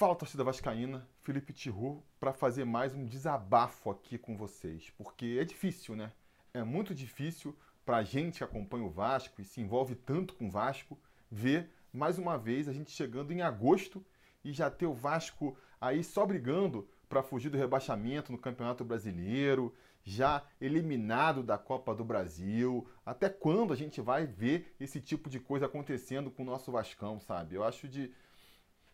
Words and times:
Fala, 0.00 0.16
torcida 0.16 0.42
vascaína, 0.42 1.06
Felipe 1.22 1.52
Tiru, 1.52 2.02
para 2.18 2.32
fazer 2.32 2.64
mais 2.64 2.94
um 2.94 3.04
desabafo 3.04 3.90
aqui 3.90 4.16
com 4.16 4.34
vocês, 4.34 4.90
porque 4.96 5.36
é 5.38 5.44
difícil, 5.44 5.94
né? 5.94 6.10
É 6.54 6.64
muito 6.64 6.94
difícil 6.94 7.54
para 7.84 7.98
a 7.98 8.02
gente 8.02 8.38
que 8.38 8.44
acompanha 8.44 8.86
o 8.86 8.88
Vasco 8.88 9.42
e 9.42 9.44
se 9.44 9.60
envolve 9.60 9.94
tanto 9.94 10.32
com 10.32 10.46
o 10.46 10.50
Vasco, 10.50 10.98
ver 11.30 11.68
mais 11.92 12.18
uma 12.18 12.38
vez 12.38 12.66
a 12.66 12.72
gente 12.72 12.90
chegando 12.90 13.30
em 13.30 13.42
agosto 13.42 14.02
e 14.42 14.54
já 14.54 14.70
ter 14.70 14.86
o 14.86 14.94
Vasco 14.94 15.54
aí 15.78 16.02
só 16.02 16.24
brigando 16.24 16.88
para 17.06 17.22
fugir 17.22 17.50
do 17.50 17.58
rebaixamento 17.58 18.32
no 18.32 18.38
Campeonato 18.38 18.82
Brasileiro, 18.82 19.74
já 20.02 20.42
eliminado 20.58 21.42
da 21.42 21.58
Copa 21.58 21.94
do 21.94 22.06
Brasil. 22.06 22.88
Até 23.04 23.28
quando 23.28 23.70
a 23.70 23.76
gente 23.76 24.00
vai 24.00 24.24
ver 24.24 24.74
esse 24.80 24.98
tipo 24.98 25.28
de 25.28 25.38
coisa 25.38 25.66
acontecendo 25.66 26.30
com 26.30 26.42
o 26.42 26.46
nosso 26.46 26.72
Vascão, 26.72 27.20
sabe? 27.20 27.54
Eu 27.54 27.62
acho 27.62 27.86
de 27.86 28.10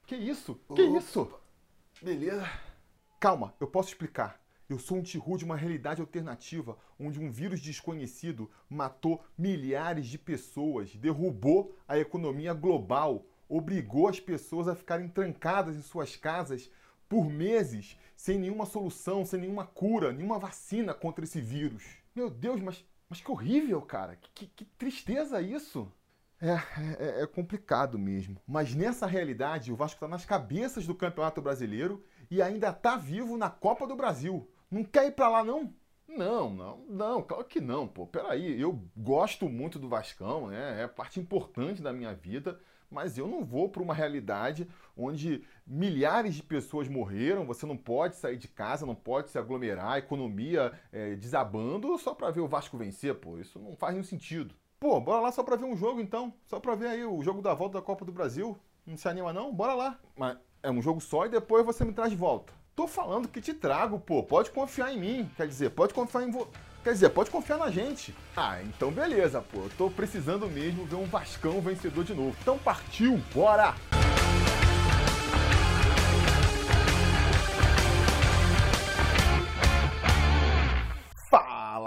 que 0.07 0.15
isso? 0.15 0.55
Que 0.75 0.83
Opa. 0.83 0.99
isso? 0.99 1.41
Beleza. 2.01 2.49
Calma, 3.19 3.55
eu 3.59 3.67
posso 3.67 3.89
explicar. 3.89 4.41
Eu 4.69 4.79
sou 4.79 4.99
um 4.99 5.03
Tihu 5.03 5.37
de 5.39 5.45
uma 5.45 5.57
realidade 5.57 6.01
alternativa, 6.01 6.77
onde 6.99 7.21
um 7.21 7.31
vírus 7.31 7.61
desconhecido 7.61 8.51
matou 8.69 9.25
milhares 9.39 10.07
de 10.07 10.19
pessoas, 10.19 10.95
derrubou 10.97 11.77
a 11.87 11.99
economia 11.99 12.53
global, 12.53 13.25
obrigou 13.49 14.09
as 14.09 14.19
pessoas 14.19 14.67
a 14.67 14.75
ficarem 14.75 15.09
trancadas 15.09 15.77
em 15.77 15.83
suas 15.83 16.17
casas 16.17 16.71
por 17.09 17.31
meses, 17.31 17.97
sem 18.17 18.39
nenhuma 18.39 18.67
solução, 18.67 19.25
sem 19.25 19.41
nenhuma 19.41 19.65
cura, 19.65 20.13
nenhuma 20.13 20.39
vacina 20.39 20.93
contra 20.93 21.25
esse 21.25 21.41
vírus. 21.41 21.85
Meu 22.15 22.29
Deus, 22.29 22.61
mas, 22.61 22.85
mas 23.09 23.21
que 23.21 23.31
horrível, 23.31 23.81
cara! 23.83 24.17
Que, 24.17 24.31
que, 24.31 24.47
que 24.49 24.65
tristeza 24.65 25.41
isso! 25.41 25.93
É, 26.41 26.51
é, 26.51 27.23
é, 27.23 27.27
complicado 27.27 27.99
mesmo. 27.99 28.37
Mas 28.47 28.75
nessa 28.75 29.07
realidade, 29.07 29.73
o 29.73 29.77
Vasco 29.77 29.97
está 29.97 30.07
nas 30.07 30.27
cabeças 30.27 30.87
do 30.87 30.95
Campeonato 30.95 31.41
Brasileiro 31.41 32.05
e 32.31 32.43
ainda 32.43 32.69
está 32.69 32.97
vivo 32.97 33.39
na 33.39 33.49
Copa 33.49 33.87
do 33.87 33.97
Brasil. 33.97 34.47
Não 34.71 34.85
quer 34.85 35.07
ir 35.07 35.13
para 35.13 35.29
lá, 35.29 35.45
não? 35.45 35.73
Não, 36.07 36.51
não, 36.51 36.85
não, 36.89 37.23
claro 37.23 37.45
que 37.45 37.61
não, 37.61 37.89
pô. 37.89 38.07
Peraí, 38.07 38.61
eu 38.61 38.81
gosto 38.97 39.49
muito 39.49 39.79
do 39.79 39.89
Vascão, 39.89 40.49
né? 40.49 40.83
É 40.83 40.87
parte 40.87 41.19
importante 41.19 41.83
da 41.83 41.93
minha 41.93 42.15
vida, 42.15 42.59
mas 42.91 43.19
eu 43.19 43.27
não 43.27 43.45
vou 43.45 43.69
para 43.69 43.83
uma 43.83 43.95
realidade 43.95 44.69
onde 44.97 45.43
milhares 45.67 46.35
de 46.35 46.43
pessoas 46.43 46.87
morreram, 46.89 47.45
você 47.45 47.67
não 47.67 47.77
pode 47.77 48.17
sair 48.17 48.37
de 48.37 48.49
casa, 48.49 48.87
não 48.87 48.95
pode 48.95 49.31
se 49.31 49.39
aglomerar, 49.39 49.93
a 49.93 49.99
economia 49.99 50.73
é, 50.93 51.15
desabando 51.17 51.99
só 51.99 52.15
para 52.15 52.31
ver 52.31 52.41
o 52.41 52.49
Vasco 52.49 52.79
vencer, 52.79 53.15
pô. 53.17 53.39
Isso 53.39 53.59
não 53.59 53.75
faz 53.75 53.95
nenhum 53.95 54.05
sentido. 54.05 54.55
Pô, 54.79 55.01
bora 55.01 55.23
lá 55.23 55.33
só 55.33 55.43
pra 55.43 55.57
ver 55.57 55.65
um 55.65 55.77
jogo 55.77 56.01
então. 56.01 56.33
Só 56.47 56.61
pra 56.61 56.75
ver 56.75 56.89
aí 56.89 57.05
o 57.05 57.23
jogo 57.23 57.41
da 57.41 57.55
volta 57.55 57.79
da 57.79 57.85
Copa 57.85 58.05
do 58.05 58.13
Brasil. 58.13 58.57
Não 58.87 58.97
se 58.97 59.09
anima 59.09 59.33
não? 59.33 59.53
Bora 59.53 59.73
lá. 59.75 59.99
Mas 60.15 60.37
é 60.63 60.71
um 60.71 60.83
jogo 60.83 61.01
só 61.01 61.25
e 61.25 61.31
depois 61.31 61.65
você 61.65 61.85
me 61.85 61.93
traz 61.93 62.11
de 62.11 62.17
volta. 62.17 62.53
Tô 62.75 62.87
falando 62.87 63.27
que 63.27 63.41
te 63.41 63.55
trago, 63.55 63.99
pô. 63.99 64.23
Pode 64.23 64.51
confiar 64.51 64.93
em 64.93 65.01
mim. 65.01 65.31
Quer 65.35 65.49
dizer, 65.49 65.71
pode 65.71 65.95
confiar 65.95 66.25
em 66.25 66.31
você. 66.31 66.51
Quer 66.85 66.93
dizer, 66.93 67.09
pode 67.09 67.31
confiar 67.31 67.59
na 67.59 67.71
gente. 67.71 68.15
Ah, 68.37 68.63
então 68.63 68.93
beleza, 68.93 69.41
pô. 69.41 69.61
Eu 69.61 69.71
tô 69.79 69.91
precisando 69.91 70.47
mesmo 70.47 70.85
ver 70.85 70.97
um 70.97 71.07
Vascão 71.07 71.61
vencedor 71.61 72.05
de 72.05 72.15
novo. 72.15 72.37
Então 72.43 72.59
partiu, 72.59 73.19
bora! 73.35 73.75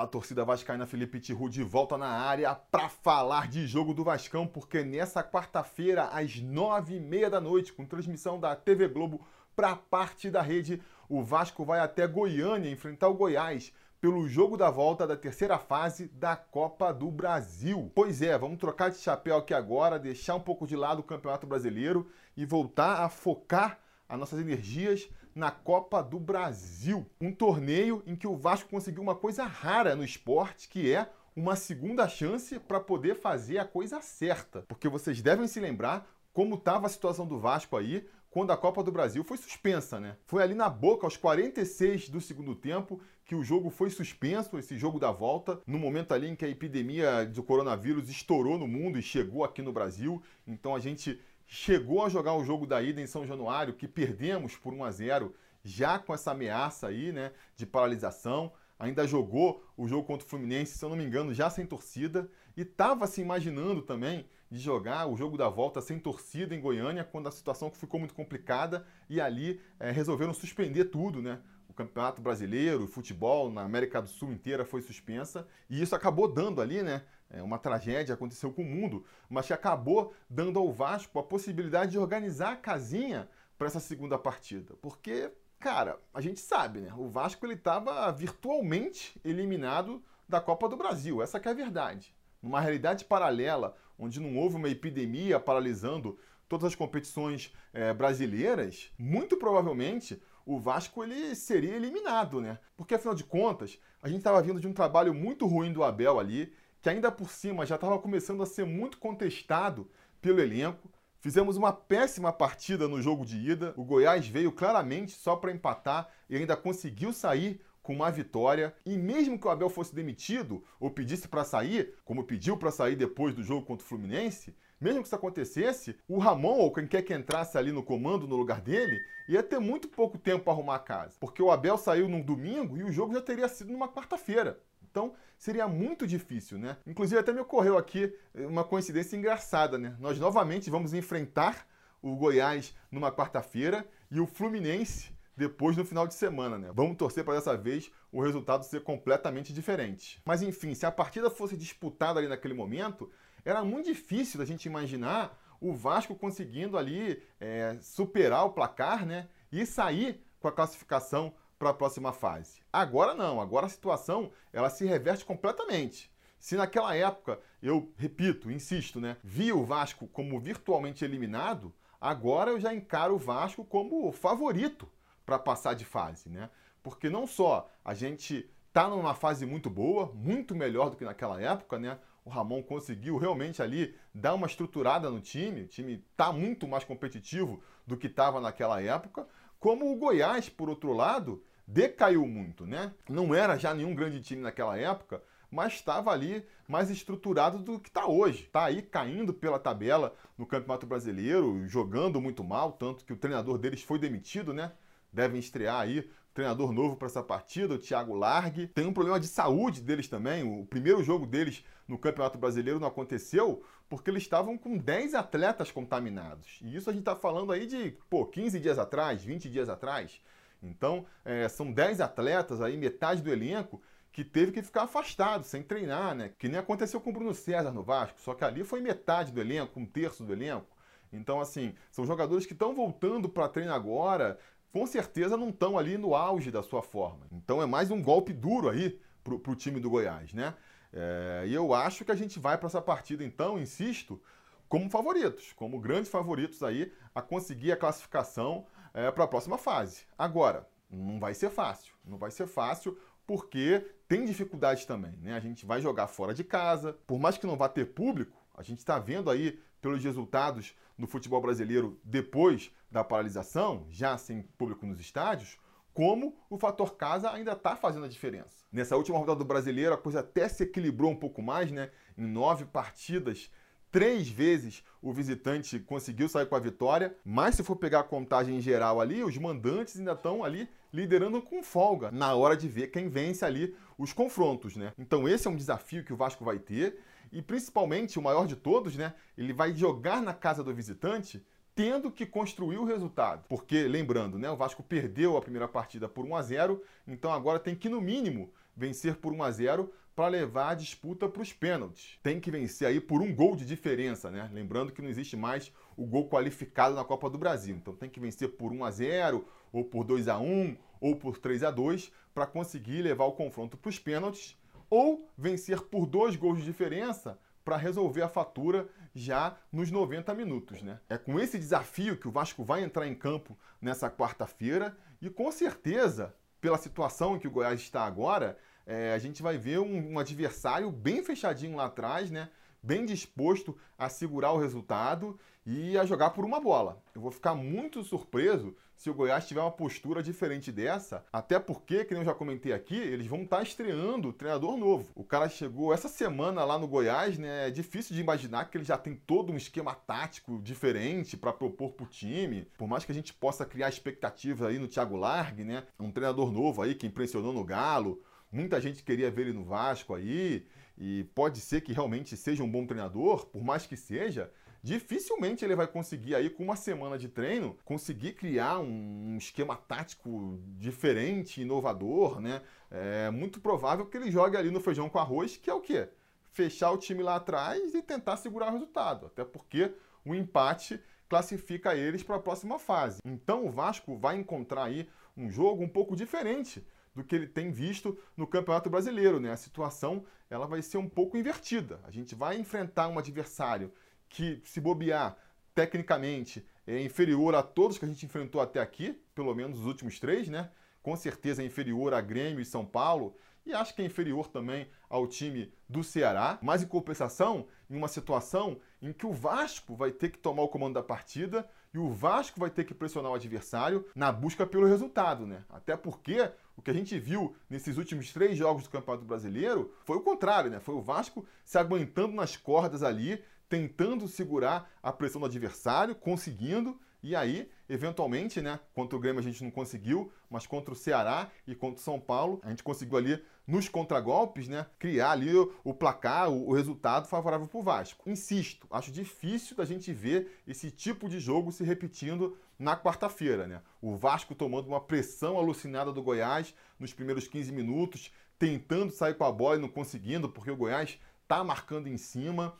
Torcida 0.09 0.43
vascaína 0.43 0.87
Felipe 0.87 1.19
Tiru 1.19 1.47
de 1.47 1.63
volta 1.63 1.97
na 1.97 2.07
área 2.07 2.53
para 2.55 2.89
falar 2.89 3.47
de 3.47 3.65
jogo 3.67 3.93
do 3.93 4.03
Vascão, 4.03 4.47
porque 4.47 4.83
nessa 4.83 5.23
quarta-feira, 5.23 6.05
às 6.05 6.41
nove 6.41 6.95
e 6.95 6.99
meia 6.99 7.29
da 7.29 7.39
noite, 7.39 7.71
com 7.71 7.85
transmissão 7.85 8.39
da 8.39 8.55
TV 8.55 8.87
Globo 8.87 9.25
para 9.55 9.75
parte 9.75 10.31
da 10.31 10.41
rede, 10.41 10.81
o 11.07 11.23
Vasco 11.23 11.63
vai 11.63 11.79
até 11.79 12.07
Goiânia 12.07 12.71
enfrentar 12.71 13.07
o 13.07 13.13
Goiás 13.13 13.71
pelo 14.01 14.27
jogo 14.27 14.57
da 14.57 14.71
volta 14.71 15.05
da 15.05 15.15
terceira 15.15 15.57
fase 15.57 16.07
da 16.07 16.35
Copa 16.35 16.91
do 16.91 17.11
Brasil. 17.11 17.91
Pois 17.93 18.21
é, 18.21 18.37
vamos 18.37 18.57
trocar 18.57 18.89
de 18.89 18.97
chapéu 18.97 19.37
aqui 19.37 19.53
agora, 19.53 19.99
deixar 19.99 20.35
um 20.35 20.39
pouco 20.39 20.65
de 20.65 20.75
lado 20.75 20.99
o 20.99 21.03
Campeonato 21.03 21.45
Brasileiro 21.45 22.09
e 22.35 22.45
voltar 22.45 23.03
a 23.03 23.09
focar 23.09 23.79
as 24.07 24.17
nossas 24.17 24.39
energias 24.39 25.07
na 25.33 25.51
Copa 25.51 26.01
do 26.01 26.19
Brasil. 26.19 27.05
Um 27.19 27.31
torneio 27.31 28.03
em 28.05 28.15
que 28.15 28.27
o 28.27 28.35
Vasco 28.35 28.69
conseguiu 28.69 29.01
uma 29.01 29.15
coisa 29.15 29.43
rara 29.45 29.95
no 29.95 30.03
esporte, 30.03 30.67
que 30.67 30.91
é 30.91 31.09
uma 31.35 31.55
segunda 31.55 32.07
chance 32.07 32.59
para 32.59 32.79
poder 32.79 33.15
fazer 33.15 33.57
a 33.57 33.65
coisa 33.65 34.01
certa. 34.01 34.63
Porque 34.67 34.89
vocês 34.89 35.21
devem 35.21 35.47
se 35.47 35.59
lembrar 35.59 36.07
como 36.33 36.55
estava 36.55 36.85
a 36.85 36.89
situação 36.89 37.25
do 37.25 37.39
Vasco 37.39 37.77
aí 37.77 38.07
quando 38.29 38.51
a 38.51 38.57
Copa 38.57 38.83
do 38.83 38.91
Brasil 38.91 39.23
foi 39.23 39.37
suspensa, 39.37 39.99
né? 39.99 40.15
Foi 40.25 40.43
ali 40.43 40.53
na 40.53 40.69
boca, 40.69 41.05
aos 41.05 41.17
46 41.17 42.09
do 42.09 42.21
segundo 42.21 42.55
tempo, 42.55 43.01
que 43.25 43.33
o 43.33 43.43
jogo 43.43 43.69
foi 43.69 43.89
suspenso, 43.89 44.57
esse 44.57 44.77
jogo 44.77 44.99
da 44.99 45.11
volta, 45.11 45.59
no 45.65 45.79
momento 45.79 46.13
ali 46.13 46.27
em 46.27 46.35
que 46.35 46.45
a 46.45 46.49
epidemia 46.49 47.25
do 47.25 47.43
coronavírus 47.43 48.09
estourou 48.09 48.57
no 48.57 48.67
mundo 48.67 48.99
e 48.99 49.01
chegou 49.01 49.43
aqui 49.43 49.61
no 49.61 49.73
Brasil. 49.73 50.21
Então 50.45 50.75
a 50.75 50.79
gente 50.79 51.19
chegou 51.51 52.05
a 52.05 52.09
jogar 52.09 52.35
o 52.35 52.43
jogo 52.43 52.67
da 52.67 52.79
ida 52.79 53.01
em 53.01 53.07
São 53.07 53.25
Januário, 53.25 53.73
que 53.73 53.87
perdemos 53.87 54.55
por 54.55 54.71
1 54.71 54.83
a 54.83 54.91
0, 54.91 55.35
já 55.63 55.97
com 55.97 56.13
essa 56.13 56.29
ameaça 56.29 56.87
aí, 56.87 57.11
né, 57.11 57.31
de 57.55 57.65
paralisação. 57.65 58.53
Ainda 58.77 59.07
jogou 59.07 59.65
o 59.75 59.87
jogo 59.87 60.05
contra 60.05 60.25
o 60.25 60.29
Fluminense, 60.29 60.77
se 60.77 60.85
eu 60.85 60.89
não 60.89 60.95
me 60.95 61.03
engano, 61.03 61.33
já 61.33 61.49
sem 61.49 61.65
torcida, 61.65 62.29
e 62.55 62.61
estava 62.61 63.07
se 63.07 63.19
imaginando 63.19 63.81
também 63.81 64.27
de 64.49 64.59
jogar 64.59 65.07
o 65.07 65.17
jogo 65.17 65.37
da 65.37 65.49
volta 65.49 65.81
sem 65.81 65.97
torcida 65.97 66.53
em 66.53 66.61
Goiânia, 66.61 67.03
quando 67.03 67.27
a 67.27 67.31
situação 67.31 67.71
ficou 67.71 67.99
muito 67.99 68.13
complicada 68.13 68.85
e 69.09 69.19
ali 69.19 69.59
é, 69.79 69.89
resolveram 69.89 70.33
suspender 70.33 70.85
tudo, 70.85 71.19
né? 71.19 71.39
O 71.67 71.73
Campeonato 71.73 72.21
Brasileiro, 72.21 72.83
o 72.83 72.87
futebol 72.87 73.51
na 73.51 73.63
América 73.63 74.01
do 74.01 74.07
Sul 74.07 74.31
inteira 74.31 74.65
foi 74.65 74.81
suspensa 74.81 75.47
e 75.69 75.81
isso 75.81 75.95
acabou 75.95 76.27
dando 76.31 76.61
ali, 76.61 76.83
né? 76.83 77.03
É 77.29 77.43
uma 77.43 77.59
tragédia 77.59 78.15
aconteceu 78.15 78.51
com 78.51 78.63
o 78.63 78.65
mundo, 78.65 79.05
mas 79.29 79.45
que 79.45 79.53
acabou 79.53 80.13
dando 80.29 80.57
ao 80.57 80.71
Vasco 80.71 81.19
a 81.19 81.23
possibilidade 81.23 81.91
de 81.91 81.99
organizar 81.99 82.53
a 82.53 82.57
casinha 82.57 83.29
para 83.57 83.67
essa 83.67 83.79
segunda 83.79 84.17
partida. 84.17 84.73
Porque, 84.81 85.31
cara, 85.59 85.99
a 86.13 86.21
gente 86.21 86.39
sabe, 86.39 86.79
né? 86.79 86.91
O 86.97 87.07
Vasco 87.07 87.45
ele 87.45 87.53
estava 87.53 88.11
virtualmente 88.11 89.19
eliminado 89.23 90.03
da 90.27 90.41
Copa 90.41 90.67
do 90.67 90.77
Brasil. 90.77 91.21
Essa 91.21 91.37
é 91.37 91.49
a 91.49 91.53
verdade. 91.53 92.15
Numa 92.41 92.61
realidade 92.61 93.05
paralela, 93.05 93.75
onde 93.97 94.19
não 94.19 94.37
houve 94.37 94.55
uma 94.55 94.69
epidemia 94.69 95.39
paralisando 95.39 96.17
todas 96.47 96.65
as 96.65 96.75
competições 96.75 97.53
é, 97.71 97.93
brasileiras, 97.93 98.91
muito 98.97 99.37
provavelmente 99.37 100.19
o 100.45 100.57
Vasco 100.57 101.03
ele 101.03 101.35
seria 101.35 101.75
eliminado, 101.75 102.41
né? 102.41 102.57
Porque 102.75 102.95
afinal 102.95 103.13
de 103.13 103.23
contas, 103.23 103.79
a 104.01 104.07
gente 104.07 104.17
estava 104.17 104.41
vindo 104.41 104.59
de 104.59 104.67
um 104.67 104.73
trabalho 104.73 105.13
muito 105.13 105.45
ruim 105.45 105.71
do 105.71 105.83
Abel 105.83 106.19
ali 106.19 106.51
que 106.81 106.89
ainda 106.89 107.11
por 107.11 107.29
cima 107.29 107.65
já 107.65 107.75
estava 107.75 107.99
começando 107.99 108.41
a 108.41 108.45
ser 108.45 108.65
muito 108.65 108.97
contestado 108.97 109.89
pelo 110.21 110.39
elenco. 110.39 110.89
Fizemos 111.19 111.57
uma 111.57 111.73
péssima 111.73 112.31
partida 112.31 112.87
no 112.87 113.01
jogo 113.01 113.25
de 113.25 113.37
ida. 113.37 113.73
O 113.75 113.83
Goiás 113.83 114.27
veio 114.27 114.51
claramente 114.51 115.11
só 115.11 115.35
para 115.35 115.51
empatar 115.51 116.07
e 116.29 116.37
ainda 116.37 116.55
conseguiu 116.55 117.11
sair 117.11 117.59
com 117.83 117.93
uma 117.93 118.09
vitória. 118.09 118.73
E 118.85 118.97
mesmo 118.97 119.37
que 119.37 119.47
o 119.47 119.49
Abel 119.49 119.69
fosse 119.69 119.93
demitido 119.93 120.63
ou 120.79 120.89
pedisse 120.89 121.27
para 121.27 121.43
sair, 121.43 121.95
como 122.05 122.23
pediu 122.23 122.55
para 122.55 122.71
sair 122.71 122.95
depois 122.95 123.33
do 123.33 123.43
jogo 123.43 123.65
contra 123.65 123.85
o 123.85 123.87
Fluminense, 123.87 124.55
mesmo 124.79 125.01
que 125.01 125.07
isso 125.07 125.15
acontecesse, 125.15 125.97
o 126.07 126.19
Ramon 126.19 126.57
ou 126.59 126.71
quem 126.71 126.87
quer 126.87 127.01
que 127.01 127.13
entrasse 127.13 127.57
ali 127.57 127.71
no 127.73 127.83
comando 127.83 128.25
no 128.25 128.37
lugar 128.37 128.61
dele, 128.61 128.97
ia 129.27 129.43
ter 129.43 129.59
muito 129.59 129.89
pouco 129.89 130.17
tempo 130.17 130.45
para 130.45 130.53
arrumar 130.53 130.75
a 130.75 130.79
casa. 130.79 131.17
Porque 131.19 131.43
o 131.43 131.51
Abel 131.51 131.77
saiu 131.77 132.07
num 132.07 132.21
domingo 132.21 132.77
e 132.77 132.83
o 132.83 132.91
jogo 132.91 133.13
já 133.13 133.21
teria 133.21 133.49
sido 133.49 133.73
numa 133.73 133.89
quarta-feira. 133.89 134.57
Então 134.99 135.13
seria 135.37 135.65
muito 135.65 136.05
difícil, 136.05 136.57
né? 136.57 136.75
Inclusive 136.85 137.17
até 137.17 137.31
me 137.31 137.39
ocorreu 137.39 137.77
aqui 137.77 138.13
uma 138.35 138.65
coincidência 138.65 139.15
engraçada, 139.15 139.77
né? 139.77 139.95
Nós 139.97 140.19
novamente 140.19 140.69
vamos 140.69 140.93
enfrentar 140.93 141.65
o 142.01 142.17
Goiás 142.17 142.75
numa 142.91 143.09
quarta-feira 143.09 143.87
e 144.11 144.19
o 144.19 144.27
Fluminense 144.27 145.17
depois 145.37 145.77
no 145.77 145.85
final 145.85 146.05
de 146.05 146.13
semana, 146.13 146.57
né? 146.57 146.69
Vamos 146.73 146.97
torcer 146.97 147.23
para 147.23 147.35
dessa 147.35 147.55
vez 147.55 147.89
o 148.11 148.21
resultado 148.21 148.65
ser 148.65 148.83
completamente 148.83 149.53
diferente. 149.53 150.21
Mas 150.25 150.41
enfim, 150.41 150.75
se 150.75 150.85
a 150.85 150.91
partida 150.91 151.29
fosse 151.29 151.55
disputada 151.55 152.19
ali 152.19 152.27
naquele 152.27 152.53
momento, 152.53 153.09
era 153.45 153.63
muito 153.63 153.85
difícil 153.85 154.37
da 154.37 154.43
gente 154.43 154.65
imaginar 154.65 155.39
o 155.61 155.71
Vasco 155.73 156.13
conseguindo 156.13 156.77
ali 156.77 157.23
é, 157.39 157.77
superar 157.81 158.43
o 158.43 158.51
placar, 158.51 159.05
né? 159.05 159.29
E 159.49 159.65
sair 159.65 160.21
com 160.41 160.49
a 160.49 160.51
classificação 160.51 161.33
para 161.59 161.71
a 161.71 161.73
próxima 161.73 162.13
fase. 162.13 162.61
Agora 162.71 163.13
não, 163.13 163.41
agora 163.41 163.65
a 163.65 163.69
situação 163.69 164.31
ela 164.53 164.69
se 164.69 164.85
reverte 164.85 165.25
completamente. 165.25 166.09
Se 166.39 166.55
naquela 166.55 166.95
época, 166.95 167.37
eu 167.61 167.91
repito, 167.97 168.49
insisto, 168.49 169.01
né, 169.01 169.17
vi 169.21 169.51
o 169.51 169.65
Vasco 169.65 170.07
como 170.07 170.39
virtualmente 170.39 171.03
eliminado, 171.03 171.73
agora 171.99 172.51
eu 172.51 172.59
já 172.59 172.73
encaro 172.73 173.15
o 173.15 173.19
Vasco 173.19 173.65
como 173.65 174.09
favorito 174.13 174.89
para 175.25 175.37
passar 175.37 175.75
de 175.75 175.83
fase, 175.83 176.29
né? 176.29 176.49
Porque 176.81 177.09
não 177.09 177.27
só 177.27 177.69
a 177.83 177.93
gente 177.93 178.49
tá 178.71 178.87
numa 178.87 179.13
fase 179.13 179.45
muito 179.45 179.69
boa, 179.69 180.09
muito 180.15 180.55
melhor 180.55 180.89
do 180.89 180.95
que 180.95 181.03
naquela 181.03 181.41
época, 181.41 181.77
né? 181.77 181.99
O 182.23 182.29
Ramon 182.29 182.63
conseguiu 182.63 183.17
realmente 183.17 183.61
ali 183.61 183.95
dar 184.13 184.33
uma 184.33 184.47
estruturada 184.47 185.09
no 185.09 185.19
time, 185.19 185.63
o 185.63 185.67
time 185.67 186.05
tá 186.15 186.31
muito 186.31 186.67
mais 186.67 186.85
competitivo 186.85 187.61
do 187.85 187.97
que 187.97 188.07
estava 188.07 188.39
naquela 188.39 188.81
época, 188.81 189.27
como 189.59 189.91
o 189.91 189.95
Goiás, 189.97 190.47
por 190.47 190.69
outro 190.69 190.93
lado, 190.93 191.43
decaiu 191.69 192.25
muito, 192.25 192.65
né? 192.65 192.91
Não 193.07 193.33
era 193.33 193.57
já 193.57 193.73
nenhum 193.73 193.93
grande 193.93 194.21
time 194.21 194.41
naquela 194.41 194.77
época, 194.77 195.21
mas 195.51 195.73
estava 195.73 196.11
ali 196.11 196.43
mais 196.67 196.89
estruturado 196.89 197.59
do 197.59 197.79
que 197.79 197.89
está 197.89 198.07
hoje. 198.07 198.43
Está 198.43 198.65
aí 198.65 198.81
caindo 198.81 199.33
pela 199.33 199.59
tabela 199.59 200.15
no 200.37 200.47
Campeonato 200.47 200.87
Brasileiro, 200.87 201.67
jogando 201.67 202.19
muito 202.19 202.43
mal, 202.43 202.71
tanto 202.71 203.05
que 203.05 203.13
o 203.13 203.17
treinador 203.17 203.57
deles 203.57 203.83
foi 203.83 203.99
demitido, 203.99 204.53
né? 204.53 204.71
Devem 205.13 205.39
estrear 205.39 205.81
aí 205.81 206.09
treinador 206.33 206.71
novo 206.71 206.95
para 206.95 207.07
essa 207.07 207.21
partida, 207.21 207.75
o 207.75 207.79
Thiago 207.79 208.15
Largue. 208.15 208.67
Tem 208.67 208.85
um 208.85 208.93
problema 208.93 209.19
de 209.19 209.27
saúde 209.27 209.81
deles 209.81 210.07
também. 210.07 210.43
O 210.43 210.65
primeiro 210.65 211.03
jogo 211.03 211.25
deles 211.25 211.63
no 211.87 211.97
Campeonato 211.97 212.37
Brasileiro 212.37 212.79
não 212.79 212.87
aconteceu 212.87 213.63
porque 213.89 214.09
eles 214.09 214.23
estavam 214.23 214.57
com 214.57 214.77
10 214.77 215.15
atletas 215.15 215.71
contaminados. 215.71 216.59
E 216.61 216.75
isso 216.75 216.89
a 216.89 216.93
gente 216.93 217.01
está 217.01 217.15
falando 217.15 217.51
aí 217.51 217.65
de 217.65 217.97
pô, 218.09 218.25
15 218.25 218.59
dias 218.59 218.79
atrás, 218.79 219.23
20 219.23 219.49
dias 219.49 219.67
atrás. 219.67 220.21
Então, 220.61 221.05
é, 221.23 221.47
são 221.47 221.71
10 221.71 222.01
atletas 222.01 222.61
aí, 222.61 222.77
metade 222.77 223.21
do 223.21 223.31
elenco, 223.31 223.81
que 224.11 224.23
teve 224.23 224.51
que 224.51 224.61
ficar 224.61 224.83
afastado, 224.83 225.43
sem 225.43 225.61
treinar, 225.61 226.15
né? 226.15 226.31
Que 226.37 226.49
nem 226.49 226.59
aconteceu 226.59 226.99
com 226.99 227.09
o 227.09 227.13
Bruno 227.13 227.33
César 227.33 227.71
no 227.71 227.83
Vasco, 227.83 228.19
só 228.19 228.33
que 228.33 228.43
ali 228.43 228.63
foi 228.63 228.81
metade 228.81 229.31
do 229.31 229.39
elenco, 229.39 229.79
um 229.79 229.85
terço 229.85 230.23
do 230.23 230.33
elenco. 230.33 230.67
Então, 231.11 231.39
assim, 231.39 231.73
são 231.91 232.05
jogadores 232.05 232.45
que 232.45 232.53
estão 232.53 232.75
voltando 232.75 233.29
para 233.29 233.47
treino 233.47 233.73
agora, 233.73 234.37
com 234.71 234.85
certeza 234.85 235.35
não 235.35 235.49
estão 235.49 235.77
ali 235.77 235.97
no 235.97 236.15
auge 236.15 236.51
da 236.51 236.61
sua 236.61 236.81
forma. 236.81 237.25
Então 237.31 237.61
é 237.61 237.65
mais 237.65 237.89
um 237.89 238.01
golpe 238.01 238.33
duro 238.33 238.69
aí 238.69 238.99
para 239.23 239.51
o 239.51 239.55
time 239.55 239.79
do 239.79 239.89
Goiás, 239.89 240.33
né? 240.33 240.53
É, 240.91 241.45
e 241.47 241.53
eu 241.53 241.73
acho 241.73 242.03
que 242.03 242.11
a 242.11 242.15
gente 242.15 242.39
vai 242.39 242.57
para 242.57 242.67
essa 242.67 242.81
partida, 242.81 243.23
então, 243.23 243.59
insisto, 243.59 244.21
como 244.67 244.89
favoritos, 244.89 245.53
como 245.53 245.79
grandes 245.79 246.09
favoritos 246.09 246.63
aí 246.63 246.91
a 247.13 247.21
conseguir 247.21 247.71
a 247.71 247.77
classificação 247.77 248.65
é, 248.93 249.09
para 249.11 249.23
a 249.23 249.27
próxima 249.27 249.57
fase. 249.57 250.03
Agora, 250.17 250.67
não 250.89 251.19
vai 251.19 251.33
ser 251.33 251.49
fácil, 251.49 251.93
não 252.03 252.17
vai 252.17 252.31
ser 252.31 252.47
fácil 252.47 252.97
porque 253.25 253.85
tem 254.07 254.25
dificuldades 254.25 254.85
também, 254.85 255.11
né? 255.21 255.35
A 255.35 255.39
gente 255.39 255.65
vai 255.65 255.79
jogar 255.79 256.07
fora 256.07 256.33
de 256.33 256.43
casa, 256.43 256.93
por 257.05 257.19
mais 257.19 257.37
que 257.37 257.45
não 257.45 257.55
vá 257.55 257.69
ter 257.69 257.85
público, 257.85 258.35
a 258.55 258.63
gente 258.63 258.79
está 258.79 258.97
vendo 258.97 259.29
aí 259.29 259.59
pelos 259.79 260.03
resultados 260.03 260.75
no 260.97 261.07
futebol 261.07 261.39
brasileiro 261.39 261.99
depois 262.03 262.71
da 262.91 263.03
paralisação, 263.03 263.85
já 263.89 264.17
sem 264.17 264.41
público 264.41 264.85
nos 264.85 264.99
estádios, 264.99 265.57
como 265.93 266.35
o 266.49 266.57
fator 266.57 266.95
casa 266.95 267.31
ainda 267.31 267.53
está 267.53 267.75
fazendo 267.75 268.05
a 268.05 268.09
diferença. 268.09 268.63
Nessa 268.71 268.95
última 268.95 269.17
rodada 269.17 269.39
do 269.39 269.45
brasileiro, 269.45 269.93
a 269.93 269.97
coisa 269.97 270.21
até 270.21 270.47
se 270.47 270.63
equilibrou 270.63 271.11
um 271.11 271.15
pouco 271.15 271.41
mais, 271.41 271.71
né? 271.71 271.91
Em 272.17 272.25
nove 272.25 272.65
partidas, 272.65 273.51
três 273.91 274.27
vezes 274.27 274.83
o 275.01 275.11
visitante 275.11 275.79
conseguiu 275.79 276.27
sair 276.27 276.45
com 276.45 276.55
a 276.55 276.59
vitória, 276.59 277.15
mas 277.23 277.55
se 277.55 277.63
for 277.63 277.75
pegar 277.75 278.01
a 278.01 278.03
contagem 278.03 278.57
em 278.57 278.61
geral 278.61 278.99
ali, 278.99 279.23
os 279.23 279.37
mandantes 279.37 279.97
ainda 279.97 280.13
estão 280.13 280.43
ali 280.43 280.69
liderando 280.91 281.41
com 281.41 281.63
folga 281.63 282.11
na 282.11 282.33
hora 282.33 282.57
de 282.57 282.67
ver 282.67 282.87
quem 282.87 283.07
vence 283.07 283.45
ali 283.45 283.75
os 283.97 284.13
confrontos, 284.13 284.75
né? 284.75 284.93
Então 284.97 285.27
esse 285.27 285.47
é 285.47 285.51
um 285.51 285.55
desafio 285.55 286.03
que 286.03 286.13
o 286.13 286.17
Vasco 286.17 286.43
vai 286.43 286.59
ter 286.59 286.99
e 287.31 287.41
principalmente 287.41 288.17
o 288.17 288.21
maior 288.21 288.47
de 288.47 288.55
todos, 288.55 288.95
né? 288.95 289.13
Ele 289.37 289.53
vai 289.53 289.73
jogar 289.73 290.21
na 290.21 290.33
casa 290.33 290.63
do 290.63 290.73
visitante 290.73 291.45
tendo 291.75 292.11
que 292.11 292.25
construir 292.25 292.77
o 292.77 292.83
resultado. 292.83 293.45
Porque 293.47 293.83
lembrando, 293.83 294.37
né, 294.37 294.51
o 294.51 294.57
Vasco 294.57 294.83
perdeu 294.83 295.37
a 295.37 295.41
primeira 295.41 295.67
partida 295.67 296.09
por 296.09 296.25
1 296.25 296.35
a 296.35 296.41
0, 296.41 296.83
então 297.07 297.31
agora 297.31 297.57
tem 297.57 297.73
que 297.73 297.87
no 297.87 298.01
mínimo 298.01 298.51
vencer 298.75 299.15
por 299.15 299.31
1 299.31 299.43
a 299.43 299.51
0 299.51 299.93
para 300.19 300.27
levar 300.27 300.71
a 300.71 300.75
disputa 300.75 301.29
para 301.29 301.41
os 301.41 301.53
pênaltis. 301.53 302.19
Tem 302.21 302.41
que 302.41 302.51
vencer 302.51 302.85
aí 302.85 302.99
por 302.99 303.21
um 303.21 303.33
gol 303.33 303.55
de 303.55 303.65
diferença, 303.65 304.29
né? 304.29 304.49
Lembrando 304.51 304.91
que 304.91 305.01
não 305.01 305.07
existe 305.07 305.37
mais 305.37 305.71
o 305.95 306.05
gol 306.05 306.27
qualificado 306.27 306.93
na 306.93 307.05
Copa 307.05 307.29
do 307.29 307.37
Brasil. 307.37 307.77
Então 307.77 307.95
tem 307.95 308.09
que 308.09 308.19
vencer 308.19 308.49
por 308.49 308.73
1 308.73 308.83
a 308.83 308.91
0 308.91 309.45
ou 309.71 309.85
por 309.85 310.03
2 310.03 310.27
a 310.27 310.37
1 310.37 310.75
ou 310.99 311.15
por 311.15 311.37
3 311.37 311.63
a 311.63 311.71
2 311.71 312.11
para 312.33 312.45
conseguir 312.45 313.01
levar 313.01 313.23
o 313.23 313.31
confronto 313.31 313.77
para 313.77 313.87
os 313.87 313.97
pênaltis 313.97 314.57
ou 314.89 315.25
vencer 315.37 315.79
por 315.83 316.05
dois 316.05 316.35
gols 316.35 316.57
de 316.57 316.65
diferença 316.65 317.39
para 317.63 317.77
resolver 317.77 318.23
a 318.23 318.27
fatura 318.27 318.89
já 319.15 319.55
nos 319.71 319.89
90 319.89 320.33
minutos, 320.33 320.81
né? 320.81 320.99
É 321.07 321.17
com 321.17 321.39
esse 321.39 321.57
desafio 321.57 322.17
que 322.17 322.27
o 322.27 322.31
Vasco 322.31 322.61
vai 322.61 322.83
entrar 322.83 323.07
em 323.07 323.15
campo 323.15 323.57
nessa 323.81 324.09
quarta-feira 324.09 324.97
e 325.21 325.29
com 325.29 325.49
certeza, 325.49 326.35
pela 326.59 326.77
situação 326.77 327.37
em 327.37 327.39
que 327.39 327.47
o 327.47 327.51
Goiás 327.51 327.79
está 327.79 328.03
agora, 328.03 328.57
é, 328.89 329.13
a 329.13 329.19
gente 329.19 329.43
vai 329.43 329.55
ver 329.55 329.79
um, 329.79 330.13
um 330.13 330.19
adversário 330.19 330.91
bem 330.91 331.23
fechadinho 331.23 331.77
lá 331.77 331.85
atrás, 331.85 332.31
né? 332.31 332.49
bem 332.81 333.05
disposto 333.05 333.77
a 333.97 334.09
segurar 334.09 334.51
o 334.53 334.57
resultado 334.57 335.37
e 335.65 335.97
a 335.97 336.05
jogar 336.05 336.31
por 336.31 336.45
uma 336.45 336.59
bola. 336.59 337.01
Eu 337.13 337.21
vou 337.21 337.31
ficar 337.31 337.53
muito 337.53 338.03
surpreso 338.03 338.75
se 338.95 339.09
o 339.09 339.13
Goiás 339.13 339.47
tiver 339.47 339.61
uma 339.61 339.71
postura 339.71 340.21
diferente 340.21 340.73
dessa, 340.73 341.23
até 341.31 341.57
porque, 341.57 342.03
como 342.03 342.19
eu 342.19 342.25
já 342.25 342.33
comentei 342.33 342.73
aqui, 342.73 342.97
eles 342.97 343.27
vão 343.27 343.43
estar 343.43 343.61
estreando 343.63 344.33
treinador 344.33 344.75
novo. 344.75 345.09
O 345.15 345.23
cara 345.23 345.47
chegou 345.47 345.93
essa 345.93 346.09
semana 346.09 346.65
lá 346.65 346.77
no 346.77 346.87
Goiás, 346.87 347.37
né? 347.37 347.67
É 347.67 347.71
difícil 347.71 348.13
de 348.13 348.21
imaginar 348.21 348.69
que 348.69 348.77
ele 348.77 348.83
já 348.83 348.97
tem 348.97 349.15
todo 349.15 349.53
um 349.53 349.57
esquema 349.57 349.95
tático 349.95 350.59
diferente 350.61 351.37
para 351.37 351.53
propor 351.53 351.91
para 351.91 352.03
o 352.03 352.09
time. 352.09 352.67
Por 352.77 352.89
mais 352.89 353.05
que 353.05 353.11
a 353.13 353.15
gente 353.15 353.33
possa 353.33 353.65
criar 353.65 353.87
expectativas 353.87 354.67
aí 354.67 354.77
no 354.77 354.87
Thiago 354.87 355.15
Largue, 355.15 355.63
né? 355.63 355.85
Um 355.97 356.11
treinador 356.11 356.51
novo 356.51 356.81
aí 356.81 356.93
que 356.93 357.07
impressionou 357.07 357.53
no 357.53 357.63
Galo. 357.63 358.21
Muita 358.51 358.81
gente 358.81 359.03
queria 359.03 359.29
ver 359.29 359.43
ele 359.43 359.53
no 359.53 359.63
Vasco 359.63 360.15
aí 360.15 360.65
e 360.97 361.23
pode 361.35 361.59
ser 361.61 361.81
que 361.81 361.93
realmente 361.93 362.35
seja 362.35 362.63
um 362.63 362.69
bom 362.69 362.85
treinador, 362.85 363.45
por 363.45 363.63
mais 363.63 363.85
que 363.85 363.95
seja, 363.95 364.51
dificilmente 364.81 365.63
ele 365.63 365.75
vai 365.75 365.85
conseguir 365.85 366.33
aí 366.33 366.49
com 366.49 366.63
uma 366.63 366.75
semana 366.75 367.15
de 367.15 367.29
treino 367.29 367.77
conseguir 367.85 368.33
criar 368.33 368.79
um, 368.79 369.37
esquema 369.37 369.75
tático 369.75 370.59
diferente, 370.77 371.61
inovador, 371.61 372.41
né? 372.41 372.61
É 372.89 373.29
muito 373.29 373.61
provável 373.61 374.07
que 374.07 374.17
ele 374.17 374.31
jogue 374.31 374.57
ali 374.57 374.71
no 374.71 374.81
feijão 374.81 375.09
com 375.09 375.19
arroz, 375.19 375.55
que 375.55 375.69
é 375.69 375.73
o 375.73 375.79
quê? 375.79 376.09
Fechar 376.51 376.89
o 376.89 376.97
time 376.97 377.21
lá 377.21 377.35
atrás 377.35 377.93
e 377.93 378.01
tentar 378.01 378.35
segurar 378.37 378.69
o 378.69 378.73
resultado, 378.73 379.27
até 379.27 379.45
porque 379.45 379.93
o 380.25 380.33
empate 380.33 380.99
classifica 381.29 381.95
eles 381.95 382.23
para 382.23 382.37
a 382.37 382.41
próxima 382.41 382.79
fase. 382.79 383.19
Então 383.23 383.67
o 383.67 383.71
Vasco 383.71 384.17
vai 384.17 384.37
encontrar 384.37 384.85
aí 384.85 385.07
um 385.37 385.51
jogo 385.51 385.83
um 385.83 385.87
pouco 385.87 386.15
diferente 386.15 386.83
do 387.15 387.23
que 387.23 387.35
ele 387.35 387.47
tem 387.47 387.71
visto 387.71 388.17
no 388.35 388.47
Campeonato 388.47 388.89
Brasileiro, 388.89 389.39
né? 389.39 389.51
A 389.51 389.57
situação 389.57 390.25
ela 390.49 390.65
vai 390.65 390.81
ser 390.81 390.97
um 390.97 391.09
pouco 391.09 391.37
invertida. 391.37 391.99
A 392.03 392.11
gente 392.11 392.35
vai 392.35 392.57
enfrentar 392.57 393.07
um 393.07 393.19
adversário 393.19 393.91
que, 394.27 394.61
se 394.63 394.79
bobear 394.79 395.37
tecnicamente, 395.73 396.65
é 396.85 397.01
inferior 397.01 397.55
a 397.55 397.63
todos 397.63 397.97
que 397.97 398.05
a 398.05 398.07
gente 398.07 398.25
enfrentou 398.25 398.59
até 398.61 398.79
aqui, 398.79 399.21
pelo 399.35 399.53
menos 399.53 399.79
os 399.79 399.85
últimos 399.85 400.19
três, 400.19 400.47
né? 400.47 400.71
Com 401.01 401.15
certeza 401.15 401.61
é 401.61 401.65
inferior 401.65 402.13
a 402.13 402.21
Grêmio 402.21 402.61
e 402.61 402.65
São 402.65 402.85
Paulo, 402.85 403.35
e 403.65 403.73
acho 403.73 403.93
que 403.93 404.01
é 404.01 404.05
inferior 404.05 404.47
também 404.47 404.89
ao 405.07 405.27
time 405.27 405.71
do 405.87 406.03
Ceará, 406.03 406.57
mas 406.61 406.81
em 406.81 406.87
compensação, 406.87 407.67
em 407.89 407.95
uma 407.95 408.07
situação 408.07 408.79
em 409.01 409.13
que 409.13 409.25
o 409.25 409.33
Vasco 409.33 409.95
vai 409.95 410.11
ter 410.11 410.29
que 410.29 410.39
tomar 410.39 410.63
o 410.63 410.67
comando 410.67 410.95
da 410.95 411.03
partida 411.03 411.69
e 411.93 411.97
o 411.97 412.09
Vasco 412.09 412.59
vai 412.59 412.69
ter 412.69 412.83
que 412.83 412.93
pressionar 412.93 413.31
o 413.31 413.35
adversário 413.35 414.05
na 414.15 414.31
busca 414.31 414.65
pelo 414.65 414.87
resultado, 414.87 415.45
né? 415.45 415.63
Até 415.69 415.95
porque 415.95 416.51
o 416.79 416.81
que 416.81 416.89
a 416.89 416.93
gente 416.93 417.19
viu 417.19 417.53
nesses 417.69 417.97
últimos 417.97 418.31
três 418.31 418.57
jogos 418.57 418.83
do 418.83 418.89
Campeonato 418.89 419.25
Brasileiro 419.25 419.93
foi 420.05 420.15
o 420.15 420.21
contrário, 420.21 420.71
né? 420.71 420.79
Foi 420.79 420.95
o 420.95 421.01
Vasco 421.01 421.45
se 421.65 421.77
aguentando 421.77 422.33
nas 422.33 422.55
cordas 422.55 423.03
ali, 423.03 423.43
tentando 423.67 424.29
segurar 424.29 424.89
a 425.03 425.11
pressão 425.11 425.41
do 425.41 425.45
adversário, 425.45 426.15
conseguindo, 426.15 426.97
e 427.21 427.35
aí, 427.35 427.69
eventualmente, 427.89 428.61
né, 428.61 428.79
contra 428.93 429.17
o 429.17 429.19
Grêmio 429.19 429.41
a 429.41 429.43
gente 429.43 429.61
não 429.61 429.69
conseguiu, 429.69 430.31
mas 430.49 430.65
contra 430.65 430.93
o 430.93 430.95
Ceará 430.95 431.51
e 431.67 431.75
contra 431.75 431.99
o 431.99 432.03
São 432.03 432.17
Paulo, 432.17 432.61
a 432.63 432.69
gente 432.69 432.81
conseguiu 432.81 433.17
ali, 433.17 433.43
nos 433.69 433.87
contragolpes, 433.87 434.67
né, 434.67 434.87
criar 434.97 435.31
ali 435.31 435.55
o, 435.55 435.71
o 435.83 435.93
placar, 435.93 436.49
o, 436.49 436.69
o, 436.69 436.73
resultado 436.73 437.27
favorável 437.27 437.67
para 437.67 437.79
o 437.79 437.83
Vasco. 437.83 438.27
Insisto, 438.27 438.87
acho 438.89 439.11
difícil 439.11 439.77
da 439.77 439.85
gente 439.85 440.11
ver 440.11 440.59
esse 440.67 440.89
tipo 440.89 441.29
de 441.29 441.39
jogo 441.39 441.71
se 441.71 441.83
repetindo 441.83 442.57
na 442.79 442.97
quarta-feira, 442.97 443.67
né? 443.67 443.81
O 444.01 444.15
Vasco 444.15 444.55
tomando 444.55 444.87
uma 444.87 444.99
pressão 444.99 445.55
alucinada 445.55 446.11
do 446.11 446.23
Goiás 446.23 446.73
nos 446.97 447.13
primeiros 447.13 447.47
15 447.47 447.71
minutos, 447.71 448.33
tentando 448.57 449.11
sair 449.11 449.35
com 449.35 449.43
a 449.43 449.51
bola 449.51 449.75
e 449.75 449.79
não 449.79 449.87
conseguindo, 449.87 450.49
porque 450.49 450.71
o 450.71 450.75
Goiás 450.75 451.19
está 451.43 451.63
marcando 451.63 452.07
em 452.07 452.17
cima. 452.17 452.75